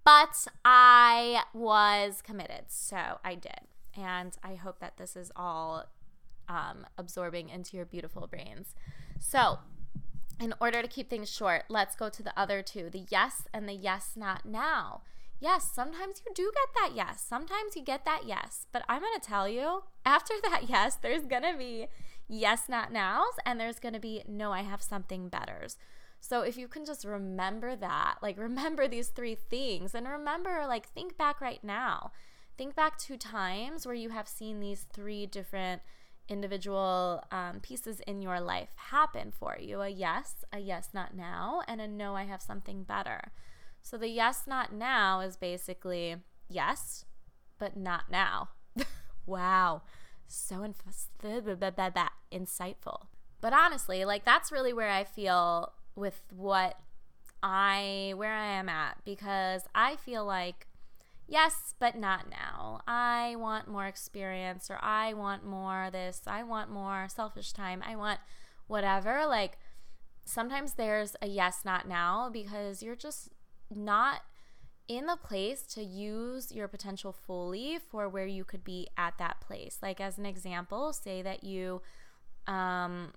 but 0.03 0.47
I 0.63 1.43
was 1.53 2.21
committed. 2.23 2.65
So 2.69 3.19
I 3.23 3.35
did. 3.35 3.68
And 3.95 4.37
I 4.43 4.55
hope 4.55 4.79
that 4.79 4.97
this 4.97 5.15
is 5.15 5.31
all 5.35 5.85
um, 6.47 6.85
absorbing 6.97 7.49
into 7.49 7.77
your 7.77 7.85
beautiful 7.85 8.27
brains. 8.27 8.75
So, 9.19 9.59
in 10.39 10.53
order 10.61 10.81
to 10.81 10.87
keep 10.87 11.09
things 11.09 11.29
short, 11.29 11.65
let's 11.69 11.95
go 11.95 12.09
to 12.09 12.23
the 12.23 12.37
other 12.39 12.61
two 12.61 12.89
the 12.89 13.05
yes 13.09 13.47
and 13.53 13.67
the 13.67 13.73
yes, 13.73 14.11
not 14.15 14.45
now 14.45 15.01
yes, 15.39 15.69
sometimes 15.73 16.21
you 16.25 16.33
do 16.33 16.51
get 16.53 16.73
that 16.75 16.95
yes. 16.95 17.23
Sometimes 17.27 17.75
you 17.75 17.83
get 17.83 18.05
that 18.05 18.23
yes. 18.25 18.67
But 18.71 18.83
I'm 18.87 19.01
going 19.01 19.19
to 19.19 19.27
tell 19.27 19.47
you, 19.47 19.83
after 20.05 20.33
that 20.43 20.69
yes, 20.69 20.95
there's 20.95 21.25
going 21.25 21.43
to 21.43 21.57
be 21.57 21.87
yes, 22.27 22.63
not 22.69 22.91
nows, 22.91 23.33
and 23.45 23.59
there's 23.59 23.79
going 23.79 23.93
to 23.93 23.99
be 23.99 24.23
no, 24.27 24.51
I 24.51 24.61
have 24.61 24.81
something 24.81 25.29
betters. 25.29 25.77
So 26.21 26.41
if 26.41 26.57
you 26.57 26.67
can 26.67 26.85
just 26.85 27.05
remember 27.05 27.75
that, 27.77 28.15
like 28.21 28.37
remember 28.37 28.87
these 28.87 29.07
three 29.07 29.35
things, 29.35 29.95
and 29.95 30.07
remember, 30.07 30.65
like, 30.67 30.89
think 30.89 31.17
back 31.17 31.41
right 31.41 31.63
now. 31.63 32.11
Think 32.59 32.75
back 32.75 32.97
to 32.97 33.15
times 33.15 33.85
where 33.85 33.95
you 33.95 34.09
have 34.09 34.27
seen 34.27 34.59
these 34.59 34.85
three 34.91 35.25
different 35.25 35.81
individual 36.27 37.23
um, 37.31 37.61
pieces 37.61 38.01
in 38.01 38.21
your 38.21 38.41
life 38.41 38.67
happen 38.75 39.31
for 39.31 39.55
you 39.57 39.79
a 39.79 39.87
yes, 39.87 40.43
a 40.51 40.59
yes, 40.59 40.89
not 40.93 41.15
now, 41.15 41.61
and 41.69 41.79
a 41.79 41.87
no, 41.87 42.17
I 42.17 42.25
have 42.25 42.41
something 42.41 42.83
better. 42.83 43.31
So 43.81 43.97
the 43.97 44.09
yes, 44.09 44.43
not 44.45 44.73
now 44.73 45.21
is 45.21 45.37
basically 45.37 46.17
yes, 46.49 47.05
but 47.59 47.77
not 47.77 48.11
now. 48.11 48.49
wow. 49.25 49.83
So 50.27 50.61
insightful. 52.29 53.05
But 53.39 53.53
honestly, 53.53 54.03
like 54.03 54.25
that's 54.25 54.51
really 54.51 54.73
where 54.73 54.89
I 54.89 55.05
feel 55.05 55.71
with 55.95 56.19
what 56.35 56.77
I 57.41 58.11
where 58.17 58.33
I 58.33 58.47
am 58.47 58.67
at 58.67 58.97
because 59.05 59.61
I 59.73 59.95
feel 59.95 60.25
like 60.25 60.67
yes, 61.29 61.75
but 61.79 61.95
not 61.95 62.29
now. 62.29 62.81
I 62.87 63.35
want 63.37 63.67
more 63.67 63.85
experience 63.85 64.69
or 64.69 64.79
I 64.81 65.13
want 65.13 65.45
more 65.45 65.89
this, 65.91 66.21
I 66.27 66.43
want 66.43 66.71
more 66.71 67.07
selfish 67.07 67.53
time. 67.53 67.83
I 67.85 67.95
want 67.95 68.19
whatever. 68.67 69.25
Like 69.25 69.57
sometimes 70.25 70.73
there's 70.73 71.15
a 71.21 71.27
yes, 71.27 71.61
not 71.63 71.87
now 71.87 72.29
because 72.31 72.83
you're 72.83 72.95
just 72.95 73.29
not 73.73 74.21
in 74.89 75.05
the 75.05 75.15
place 75.15 75.61
to 75.61 75.83
use 75.83 76.51
your 76.51 76.67
potential 76.67 77.13
fully 77.13 77.77
for 77.77 78.09
where 78.09 78.25
you 78.25 78.43
could 78.43 78.63
be 78.63 78.87
at 78.97 79.17
that 79.19 79.39
place. 79.39 79.77
Like, 79.83 80.01
as 80.01 80.17
an 80.17 80.25
example, 80.25 80.91
say 80.93 81.21
that 81.21 81.43
you 81.43 81.83
um, 82.47 83.13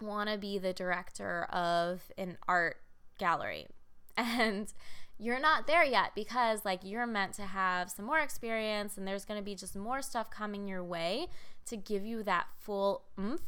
want 0.00 0.28
to 0.28 0.36
be 0.36 0.58
the 0.58 0.74
director 0.74 1.44
of 1.44 2.02
an 2.18 2.36
art 2.46 2.76
gallery 3.18 3.66
and 4.16 4.72
you're 5.20 5.40
not 5.40 5.66
there 5.66 5.84
yet 5.84 6.12
because 6.14 6.64
like 6.64 6.80
you're 6.82 7.06
meant 7.06 7.34
to 7.34 7.42
have 7.42 7.90
some 7.90 8.06
more 8.06 8.18
experience 8.20 8.96
and 8.96 9.06
there's 9.06 9.26
going 9.26 9.38
to 9.38 9.44
be 9.44 9.54
just 9.54 9.76
more 9.76 10.00
stuff 10.00 10.30
coming 10.30 10.66
your 10.66 10.82
way 10.82 11.26
to 11.66 11.76
give 11.76 12.04
you 12.04 12.22
that 12.22 12.46
full 12.58 13.02
oomph 13.18 13.42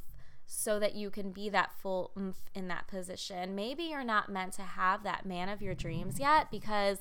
so 0.45 0.79
that 0.79 0.95
you 0.95 1.09
can 1.09 1.33
be 1.33 1.49
that 1.49 1.71
full 1.81 2.11
oomph 2.19 2.43
in 2.55 2.69
that 2.69 2.87
position. 2.89 3.55
Maybe 3.55 3.85
you're 3.85 4.05
not 4.05 4.29
meant 4.29 4.53
to 4.55 4.63
have 4.63 5.03
that 5.05 5.25
man 5.25 5.49
of 5.49 5.63
your 5.63 5.75
dreams 5.75 6.21
yet 6.21 6.51
because 6.51 6.99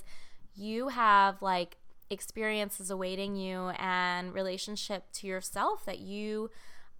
you 0.55 0.87
have 0.87 1.41
like 1.41 1.77
experiences 2.09 2.89
awaiting 2.89 3.35
you 3.35 3.69
and 3.77 4.33
relationship 4.33 5.11
to 5.13 5.27
yourself 5.27 5.83
that 5.85 5.99
you 5.99 6.49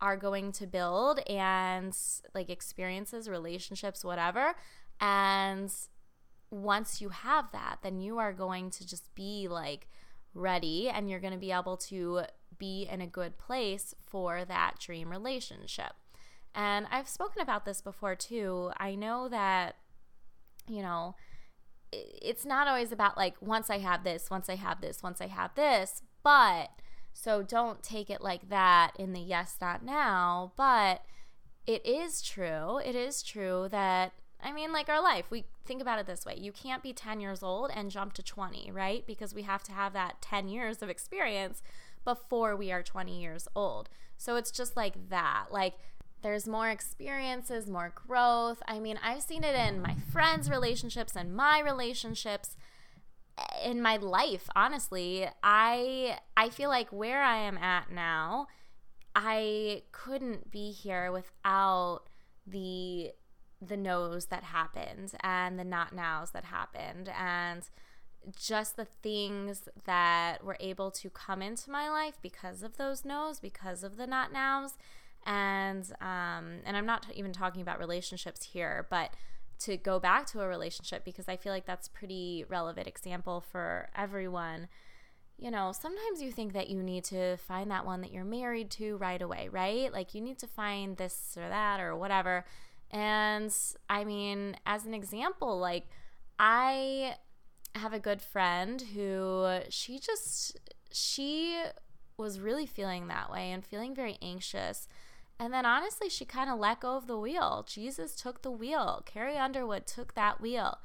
are 0.02 0.18
going 0.18 0.52
to 0.52 0.68
build 0.68 1.20
and 1.20 1.96
like 2.34 2.50
experiences, 2.50 3.30
relationships, 3.30 4.04
whatever. 4.04 4.56
And 5.00 5.72
once 6.52 7.02
you 7.02 7.10
have 7.10 7.52
that, 7.54 7.78
then 7.82 8.00
you 8.00 8.20
are 8.20 8.34
going 8.34 8.70
to 8.70 8.86
just 8.86 9.16
be 9.16 9.48
like 9.48 9.88
ready 10.34 10.90
and 10.90 11.10
you're 11.10 11.20
going 11.20 11.34
to 11.34 11.40
be 11.40 11.52
able 11.52 11.78
to 11.78 12.22
be 12.60 12.88
in 12.92 13.02
a 13.02 13.08
good 13.08 13.38
place 13.38 13.96
for 14.06 14.46
that 14.46 14.76
dream 14.78 15.10
relationship. 15.10 15.94
And 16.54 16.86
I've 16.92 17.08
spoken 17.08 17.42
about 17.42 17.66
this 17.66 17.82
before 17.82 18.16
too. 18.16 18.72
I 18.78 18.96
know 18.96 19.30
that, 19.30 19.78
you 20.68 20.82
know, 20.82 21.16
it's 21.92 22.46
not 22.46 22.68
always 22.68 22.92
about 22.92 23.18
like 23.18 23.36
once 23.42 23.70
I 23.70 23.80
have 23.80 24.04
this, 24.04 24.30
once 24.30 24.50
I 24.50 24.56
have 24.56 24.82
this, 24.82 25.02
once 25.02 25.22
I 25.22 25.28
have 25.28 25.56
this, 25.56 26.02
but 26.24 26.70
so 27.14 27.42
don't 27.42 27.82
take 27.82 28.10
it 28.10 28.22
like 28.22 28.50
that 28.50 28.92
in 29.00 29.14
the 29.14 29.22
yes, 29.22 29.58
not 29.62 29.84
now. 29.84 30.52
But 30.56 31.02
it 31.66 31.86
is 31.86 32.22
true. 32.22 32.80
It 32.84 32.96
is 32.96 33.24
true 33.24 33.68
that, 33.72 34.14
I 34.43 34.51
mean, 34.51 34.71
like 34.71 34.89
our 34.89 35.01
life, 35.01 35.25
we 35.30 35.45
think 35.65 35.82
about 35.82 35.99
it 35.99 36.06
this 36.06 36.25
way 36.25 36.36
you 36.38 36.51
can't 36.51 36.84
be 36.84 36.93
10 36.93 37.19
years 37.19 37.43
old 37.43 37.71
and 37.73 37.91
jump 37.91 38.13
to 38.13 38.23
20, 38.23 38.71
right? 38.71 39.06
Because 39.06 39.34
we 39.34 39.43
have 39.43 39.63
to 39.63 39.71
have 39.71 39.93
that 39.93 40.21
10 40.21 40.47
years 40.47 40.82
of 40.82 40.89
experience 40.89 41.62
before 42.04 42.56
we 42.56 42.71
are 42.71 42.84
20 42.84 43.21
years 43.21 43.47
old. 43.56 43.89
So 44.17 44.36
it's 44.36 44.51
just 44.51 44.75
like 44.75 45.10
that. 45.10 45.45
Like, 45.51 45.75
there's 46.21 46.47
more 46.47 46.69
experiences, 46.69 47.67
more 47.67 47.93
growth. 47.95 48.62
I 48.67 48.80
mean, 48.80 48.99
I've 49.04 49.23
seen 49.23 49.43
it 49.43 49.56
in 49.56 49.82
my 49.82 49.95
friends' 50.12 50.49
relationships 50.49 51.15
and 51.15 51.36
my 51.36 51.60
relationships 51.60 52.56
eh, 53.38 53.69
in 53.69 53.82
my 53.82 53.97
life, 53.97 54.47
honestly. 54.56 55.27
I 55.41 56.19
I 56.38 56.49
feel 56.49 56.69
like 56.69 56.89
where 56.89 57.23
I 57.23 57.38
am 57.38 57.58
at 57.58 57.91
now, 57.91 58.47
I 59.15 59.84
couldn't 59.91 60.51
be 60.51 60.71
here 60.71 61.12
without 61.12 62.01
the 62.45 63.12
the 63.62 63.78
no's 63.78 64.26
that 64.28 64.43
happened 64.43 65.13
and 65.21 65.60
the 65.60 65.63
not 65.63 65.93
nows 65.93 66.32
that 66.32 66.45
happened 66.45 67.10
and 67.17 67.69
just 68.36 68.76
the 68.76 68.86
things 68.86 69.67
that 69.86 70.43
were 70.43 70.58
able 70.60 70.91
to 70.91 71.10
come 71.10 71.41
into 71.41 71.71
my 71.71 71.89
life 71.89 72.17
because 72.21 72.63
of 72.63 72.78
those 72.78 73.04
no's, 73.06 73.39
because 73.39 73.84
of 73.84 73.97
the 73.97 74.08
not 74.08 74.32
nows 74.32 74.74
and 75.26 75.91
um, 76.02 76.62
and 76.65 76.76
I'm 76.76 76.86
not 76.86 77.06
even 77.13 77.32
talking 77.32 77.62
about 77.62 77.80
relationships 77.80 78.43
here, 78.43 78.88
but 78.89 79.13
to 79.60 79.78
go 79.78 80.00
back 80.00 80.26
to 80.28 80.41
a 80.41 80.47
relationship 80.47 81.06
because 81.06 81.30
I 81.30 81.38
feel 81.38 81.54
like 81.54 81.65
that's 81.65 81.88
pretty 81.88 82.45
relevant 82.50 82.88
example 82.88 83.41
for 83.41 83.89
everyone. 83.95 84.67
You 85.38 85.52
know, 85.52 85.71
sometimes 85.71 86.21
you 86.21 86.32
think 86.32 86.54
that 86.54 86.69
you 86.69 86.82
need 86.82 87.04
to 87.06 87.38
find 87.38 87.69
that 87.71 87.86
one 87.86 88.02
that 88.02 88.12
you're 88.12 88.24
married 88.24 88.71
to 88.71 88.97
right 88.97 89.21
away, 89.21 89.50
right? 89.52 89.91
Like 89.91 90.13
you 90.15 90.21
need 90.21 90.39
to 90.39 90.47
find 90.47 90.97
this 90.97 91.36
or 91.38 91.47
that 91.47 91.80
or 91.80 91.95
whatever. 91.95 92.45
And 92.91 93.54
I 93.89 94.04
mean, 94.04 94.56
as 94.65 94.86
an 94.86 94.93
example, 94.93 95.58
like 95.58 95.88
I 96.38 97.15
have 97.75 97.93
a 97.93 97.99
good 97.99 98.21
friend 98.21 98.82
who 98.93 99.60
she 99.69 99.97
just 99.99 100.60
she 100.91 101.62
was 102.17 102.39
really 102.39 102.65
feeling 102.65 103.08
that 103.08 103.32
way 103.32 103.51
and 103.51 103.65
feeling 103.65 103.95
very 103.95 104.17
anxious 104.21 104.88
and 105.41 105.51
then 105.51 105.65
honestly, 105.65 106.08
she 106.08 106.23
kind 106.23 106.51
of 106.51 106.60
let 106.60 106.82
go 106.82 106.95
of 106.95 107.08
the 107.08 107.17
wheel. 107.17 107.65
Jesus 107.67 108.15
took 108.15 108.43
the 108.43 108.51
wheel. 108.51 109.01
Carrie 109.08 109.38
Underwood 109.38 109.88
took 109.88 110.13
that 110.13 110.39
wheel. 110.39 110.77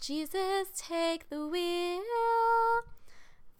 Jesus, 0.00 0.66
take 0.74 1.30
the 1.30 1.46
wheel. 1.46 2.02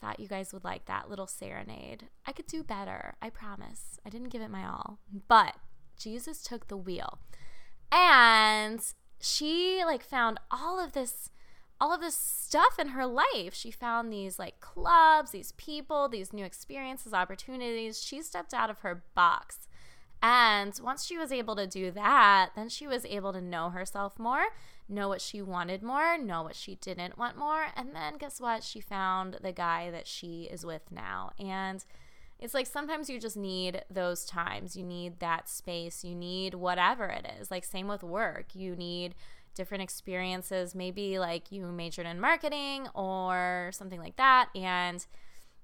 Thought 0.00 0.18
you 0.18 0.26
guys 0.26 0.52
would 0.52 0.64
like 0.64 0.87
that 0.87 1.09
little 1.09 1.28
serenade. 1.28 2.09
I 2.26 2.33
could 2.33 2.48
do 2.48 2.64
better. 2.64 3.14
I 3.22 3.31
promise. 3.31 4.00
I 4.05 4.09
didn't 4.09 4.31
give 4.31 4.42
it 4.42 4.50
my 4.50 4.66
all. 4.66 4.98
But 5.28 5.55
Jesus 5.96 6.42
took 6.42 6.66
the 6.66 6.76
wheel. 6.76 7.20
And 7.92 8.81
she 9.20 9.83
like 9.85 10.02
found 10.02 10.40
all 10.50 10.83
of 10.83 10.92
this 10.92 11.28
all 11.81 11.92
of 11.92 12.00
this 12.00 12.16
stuff 12.16 12.78
in 12.78 12.88
her 12.88 13.07
life. 13.07 13.52
She 13.52 13.72
found 13.72 14.12
these 14.12 14.38
like 14.38 14.61
clubs, 14.61 15.33
these 15.33 15.52
people, 15.52 16.09
these 16.09 16.33
new 16.33 16.44
experiences, 16.44 17.12
opportunities. 17.12 18.00
She 18.02 18.22
stepped 18.22 18.55
out 18.55 18.70
of 18.70 18.78
her 18.81 19.02
box 19.14 19.66
and 20.22 20.78
once 20.83 21.05
she 21.05 21.18
was 21.18 21.33
able 21.33 21.57
to 21.57 21.66
do 21.66 21.90
that, 21.90 22.50
then 22.55 22.68
she 22.68 22.87
was 22.87 23.05
able 23.05 23.33
to 23.33 23.40
know 23.40 23.70
herself 23.70 24.20
more, 24.20 24.44
know 24.88 25.09
what 25.09 25.20
she 25.20 25.42
wanted 25.42 25.83
more, 25.83 26.16
know 26.16 26.42
what 26.42 26.55
she 26.55 26.76
didn't 26.76 27.18
want 27.18 27.37
more. 27.37 27.66
And 27.74 27.92
then 27.92 28.18
guess 28.18 28.40
what? 28.40 28.62
She 28.62 28.81
found 28.81 29.38
the 29.42 29.52
guy 29.52 29.90
that 29.90 30.07
she 30.07 30.44
is 30.44 30.64
with 30.64 30.92
now. 30.92 31.33
And 31.40 31.85
it's 32.42 32.55
like 32.55 32.66
sometimes 32.66 33.09
you 33.09 33.20
just 33.20 33.37
need 33.37 33.85
those 33.88 34.24
times. 34.24 34.76
You 34.76 34.85
need 34.85 35.20
that 35.20 35.48
space. 35.48 36.02
You 36.02 36.16
need 36.16 36.55
whatever 36.55 37.05
it 37.07 37.26
is. 37.40 37.52
Like, 37.52 37.64
same 37.64 37.87
with 37.87 38.02
work. 38.02 38.55
You 38.55 38.74
need 38.74 39.14
different 39.55 39.83
experiences. 39.83 40.74
Maybe 40.74 41.20
like 41.20 41.52
you 41.52 41.64
majored 41.66 42.07
in 42.07 42.18
marketing 42.18 42.88
or 42.94 43.70
something 43.72 44.00
like 44.00 44.16
that. 44.16 44.48
And 44.57 45.07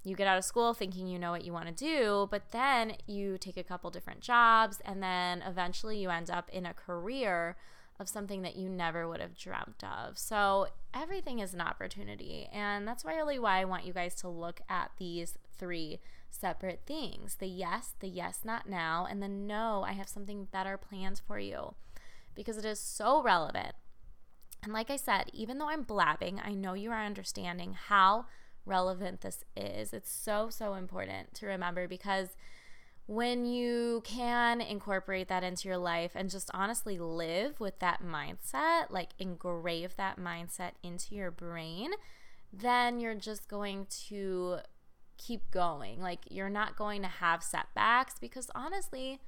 you 0.03 0.15
get 0.15 0.27
out 0.27 0.37
of 0.37 0.45
school 0.45 0.73
thinking 0.73 1.07
you 1.07 1.19
know 1.19 1.31
what 1.31 1.43
you 1.43 1.51
want 1.51 1.67
to 1.67 1.73
do, 1.73 2.29
but 2.31 2.51
then 2.51 2.93
you 3.05 3.37
take 3.37 3.57
a 3.57 3.63
couple 3.63 3.89
different 3.89 4.21
jobs, 4.21 4.79
and 4.85 5.03
then 5.03 5.43
eventually 5.45 5.99
you 5.99 6.09
end 6.09 6.29
up 6.29 6.47
in 6.49 6.65
a 6.65 6.73
career 6.73 7.57
of 7.99 8.07
something 8.07 8.41
that 8.43 8.55
you 8.55 8.69
never 8.69 9.09
would 9.09 9.19
have 9.19 9.37
dreamt 9.37 9.83
of. 9.83 10.17
So 10.17 10.67
everything 10.93 11.39
is 11.39 11.53
an 11.53 11.59
opportunity. 11.59 12.47
And 12.53 12.87
that's 12.87 13.03
really 13.03 13.37
why 13.37 13.59
I 13.59 13.65
want 13.65 13.85
you 13.85 13.91
guys 13.91 14.15
to 14.21 14.29
look 14.29 14.61
at 14.69 14.91
these 14.97 15.37
three 15.57 15.99
separate 16.29 16.81
things 16.85 17.35
the 17.35 17.47
yes, 17.47 17.93
the 17.99 18.07
yes, 18.07 18.41
not 18.43 18.69
now, 18.69 19.07
and 19.09 19.21
the 19.21 19.27
no, 19.27 19.83
I 19.87 19.93
have 19.93 20.09
something 20.09 20.45
better 20.45 20.77
planned 20.77 21.21
for 21.25 21.39
you 21.39 21.75
because 22.35 22.57
it 22.57 22.65
is 22.65 22.79
so 22.79 23.21
relevant. 23.21 23.73
And 24.63 24.73
like 24.73 24.89
I 24.89 24.97
said, 24.97 25.29
even 25.33 25.57
though 25.57 25.69
I'm 25.69 25.83
blabbing, 25.83 26.41
I 26.43 26.53
know 26.53 26.73
you 26.73 26.91
are 26.91 27.03
understanding 27.03 27.73
how 27.73 28.25
relevant 28.65 29.21
this 29.21 29.43
is. 29.55 29.93
It's 29.93 30.11
so, 30.11 30.49
so 30.49 30.73
important 30.73 31.33
to 31.35 31.47
remember 31.47 31.87
because 31.87 32.35
when 33.05 33.45
you 33.45 34.01
can 34.05 34.61
incorporate 34.61 35.29
that 35.29 35.43
into 35.43 35.67
your 35.67 35.77
life 35.77 36.11
and 36.13 36.29
just 36.29 36.51
honestly 36.53 36.99
live 36.99 37.59
with 37.59 37.79
that 37.79 38.03
mindset, 38.03 38.91
like 38.91 39.09
engrave 39.17 39.95
that 39.95 40.19
mindset 40.19 40.73
into 40.83 41.15
your 41.15 41.31
brain, 41.31 41.91
then 42.53 42.99
you're 42.99 43.15
just 43.15 43.47
going 43.47 43.87
to 44.07 44.59
keep 45.19 45.51
going. 45.51 46.01
Like 46.01 46.21
you're 46.31 46.49
not 46.49 46.75
going 46.75 47.03
to 47.03 47.07
have 47.07 47.43
setbacks 47.43 48.15
because 48.19 48.49
honestly, 48.55 49.19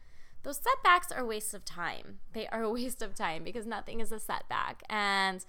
those 0.43 0.59
setbacks 0.59 1.11
are 1.11 1.21
a 1.21 1.25
waste 1.25 1.53
of 1.53 1.63
time. 1.63 2.19
They 2.33 2.47
are 2.47 2.63
a 2.63 2.71
waste 2.71 3.03
of 3.03 3.13
time 3.13 3.43
because 3.43 3.67
nothing 3.67 3.99
is 3.99 4.11
a 4.11 4.19
setback. 4.19 4.81
And 4.89 5.45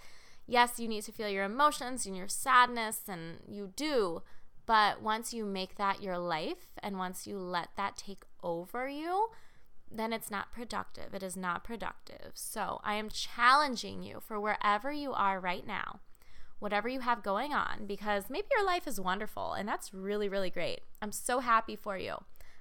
yes, 0.47 0.79
you 0.79 0.89
need 0.89 1.05
to 1.05 1.13
feel 1.13 1.29
your 1.29 1.45
emotions 1.45 2.05
and 2.05 2.17
your 2.17 2.29
sadness, 2.29 3.03
and 3.09 3.39
you 3.49 3.73
do. 3.75 4.23
But 4.67 5.01
once 5.03 5.33
you 5.33 5.45
make 5.45 5.77
that 5.77 6.03
your 6.03 6.19
life 6.19 6.69
and 6.83 6.99
once 6.99 7.27
you 7.27 7.39
let 7.39 7.69
that 7.77 7.97
take 7.97 8.25
over 8.43 8.89
you, 8.89 9.29
then 9.91 10.13
it's 10.13 10.31
not 10.31 10.53
productive. 10.53 11.15
It 11.15 11.23
is 11.23 11.37
not 11.37 11.65
productive. 11.65 12.33
So 12.35 12.81
I 12.85 12.95
am 12.95 13.09
challenging 13.09 14.03
you 14.03 14.21
for 14.21 14.41
wherever 14.41 14.93
you 14.93 15.13
are 15.13 15.41
right 15.41 15.67
now, 15.67 16.01
whatever 16.63 16.89
you 16.89 17.01
have 17.01 17.25
going 17.25 17.53
on, 17.53 17.87
because 17.87 18.31
maybe 18.31 18.47
your 18.53 18.65
life 18.65 18.87
is 18.87 19.01
wonderful 19.01 19.53
and 19.53 19.69
that's 19.69 19.93
really, 19.93 20.29
really 20.29 20.49
great. 20.49 20.83
I'm 21.03 21.11
so 21.11 21.41
happy 21.41 21.75
for 21.75 21.99
you. 21.99 22.15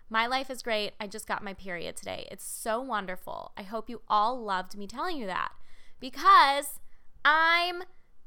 My 0.10 0.26
life 0.26 0.50
is 0.50 0.64
great. 0.64 0.94
I 1.00 1.06
just 1.06 1.28
got 1.28 1.44
my 1.44 1.54
period 1.54 1.96
today. 1.96 2.28
It's 2.32 2.44
so 2.44 2.82
wonderful. 2.82 3.52
I 3.56 3.62
hope 3.62 3.90
you 3.90 4.02
all 4.08 4.44
loved 4.44 4.76
me 4.76 4.88
telling 4.88 5.18
you 5.18 5.28
that 5.28 5.52
because 6.00 6.80
I'm 7.24 7.84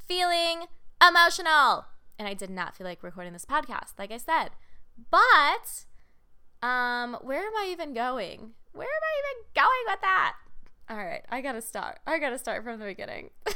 feeling 0.07 0.67
emotional. 1.07 1.87
And 2.21 2.29
I 2.29 2.35
did 2.35 2.51
not 2.51 2.77
feel 2.77 2.87
like 2.87 3.03
recording 3.03 3.33
this 3.33 3.45
podcast, 3.45 3.99
like 3.99 4.13
I 4.13 4.19
said. 4.19 4.51
But 5.11 5.87
um, 6.67 7.19
where 7.21 7.41
am 7.41 7.57
I 7.57 7.69
even 7.73 7.93
going? 7.93 8.53
Where 8.73 8.87
am 8.87 9.03
I 9.03 9.13
even 9.19 9.45
going 9.57 9.85
with 9.89 10.01
that? 10.03 10.35
All 10.89 10.97
right, 10.97 11.25
I 11.31 11.41
gotta 11.41 11.61
start. 11.61 11.99
I 12.07 12.21
gotta 12.21 12.39
start 12.39 12.63
from 12.63 12.79
the 12.79 12.87
beginning. 12.87 13.31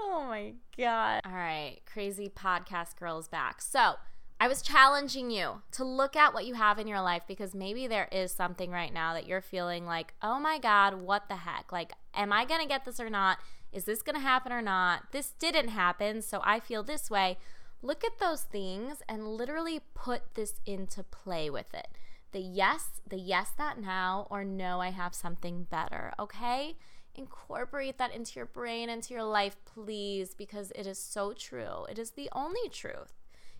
Oh 0.00 0.24
my 0.28 0.52
God. 0.76 1.20
All 1.24 1.32
right. 1.32 1.78
Crazy 1.92 2.28
podcast 2.28 2.96
girls 2.98 3.28
back. 3.28 3.60
So, 3.60 3.94
I 4.40 4.46
was 4.46 4.62
challenging 4.62 5.32
you 5.32 5.62
to 5.72 5.84
look 5.84 6.14
at 6.14 6.32
what 6.32 6.46
you 6.46 6.54
have 6.54 6.78
in 6.78 6.86
your 6.86 7.00
life 7.00 7.22
because 7.26 7.56
maybe 7.56 7.88
there 7.88 8.08
is 8.12 8.30
something 8.30 8.70
right 8.70 8.92
now 8.92 9.12
that 9.14 9.26
you're 9.26 9.40
feeling 9.40 9.84
like, 9.84 10.14
oh 10.22 10.38
my 10.38 10.60
God, 10.60 11.02
what 11.02 11.28
the 11.28 11.36
heck? 11.36 11.72
Like, 11.72 11.92
am 12.14 12.32
I 12.32 12.44
going 12.44 12.60
to 12.60 12.68
get 12.68 12.84
this 12.84 13.00
or 13.00 13.10
not? 13.10 13.38
Is 13.72 13.84
this 13.84 14.00
going 14.00 14.14
to 14.14 14.20
happen 14.20 14.52
or 14.52 14.62
not? 14.62 15.10
This 15.10 15.32
didn't 15.40 15.68
happen, 15.68 16.22
so 16.22 16.40
I 16.44 16.60
feel 16.60 16.84
this 16.84 17.10
way. 17.10 17.36
Look 17.82 18.04
at 18.04 18.18
those 18.20 18.42
things 18.42 19.02
and 19.08 19.26
literally 19.26 19.80
put 19.94 20.34
this 20.34 20.60
into 20.64 21.02
play 21.02 21.50
with 21.50 21.74
it. 21.74 21.88
The 22.30 22.40
yes, 22.40 23.00
the 23.08 23.18
yes, 23.18 23.50
that 23.58 23.80
now, 23.80 24.28
or 24.30 24.44
no, 24.44 24.80
I 24.80 24.90
have 24.90 25.14
something 25.14 25.64
better, 25.64 26.12
okay? 26.18 26.76
Incorporate 27.18 27.98
that 27.98 28.14
into 28.14 28.34
your 28.36 28.46
brain, 28.46 28.88
into 28.88 29.12
your 29.12 29.24
life, 29.24 29.56
please, 29.64 30.34
because 30.34 30.70
it 30.76 30.86
is 30.86 31.00
so 31.00 31.32
true. 31.32 31.84
It 31.90 31.98
is 31.98 32.12
the 32.12 32.28
only 32.32 32.68
truth. 32.70 33.12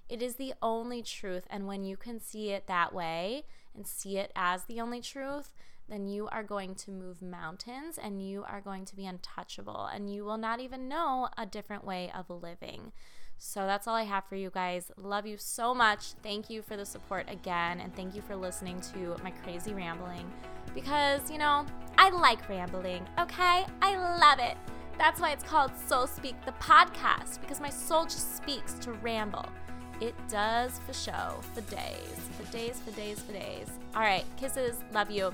It 0.09 0.23
is 0.23 0.37
the 0.37 0.55
only 0.62 1.03
truth. 1.03 1.44
And 1.51 1.66
when 1.66 1.83
you 1.83 1.97
can 1.97 2.21
see 2.21 2.51
it 2.51 2.68
that 2.68 2.94
way 2.94 3.42
and 3.75 3.85
see 3.85 4.16
it 4.16 4.31
as 4.37 4.64
the 4.64 4.81
only 4.81 5.01
truth, 5.01 5.53
then 5.88 6.07
you 6.07 6.29
are 6.29 6.44
going 6.44 6.77
to 6.77 6.92
move 6.92 7.21
mountains 7.21 7.99
and 8.01 8.23
you 8.23 8.44
are 8.44 8.61
going 8.61 8.85
to 8.85 8.94
be 8.94 9.07
untouchable 9.07 9.87
and 9.87 10.12
you 10.12 10.25
will 10.25 10.38
not 10.38 10.61
even 10.61 10.87
know 10.87 11.29
a 11.37 11.44
different 11.44 11.85
way 11.85 12.12
of 12.14 12.31
living. 12.31 12.92
So 13.38 13.66
that's 13.66 13.87
all 13.87 13.94
I 13.94 14.03
have 14.03 14.24
for 14.24 14.35
you 14.35 14.51
guys. 14.51 14.90
Love 14.96 15.27
you 15.27 15.37
so 15.37 15.74
much. 15.74 16.12
Thank 16.22 16.51
you 16.51 16.61
for 16.61 16.77
the 16.77 16.85
support 16.85 17.31
again 17.31 17.81
and 17.81 17.94
thank 17.94 18.14
you 18.14 18.22
for 18.22 18.37
listening 18.37 18.81
to 18.92 19.16
my 19.22 19.31
crazy 19.31 19.72
rambling 19.72 20.31
because, 20.74 21.31
you 21.31 21.38
know, 21.38 21.64
I 21.96 22.11
like 22.11 22.48
rambling, 22.48 23.07
okay? 23.18 23.64
I 23.81 24.18
love 24.18 24.38
it. 24.40 24.57
That's 24.98 25.20
why 25.20 25.31
it's 25.31 25.44
called 25.44 25.70
Soul 25.87 26.07
Speak 26.07 26.35
the 26.44 26.53
podcast 26.53 27.40
because 27.40 27.61
my 27.61 27.70
soul 27.70 28.05
just 28.05 28.37
speaks 28.37 28.74
to 28.81 28.92
ramble. 28.92 29.46
It 30.01 30.14
does 30.29 30.81
for 30.87 30.92
show, 30.92 31.40
for 31.55 31.61
days, 31.62 32.18
for 32.37 32.53
days, 32.53 32.81
for 32.85 32.90
days, 32.92 33.20
for 33.20 33.33
days. 33.33 33.68
All 33.94 34.03
right, 34.03 34.24
kisses. 34.37 34.77
Love 34.92 35.11
you. 35.11 35.33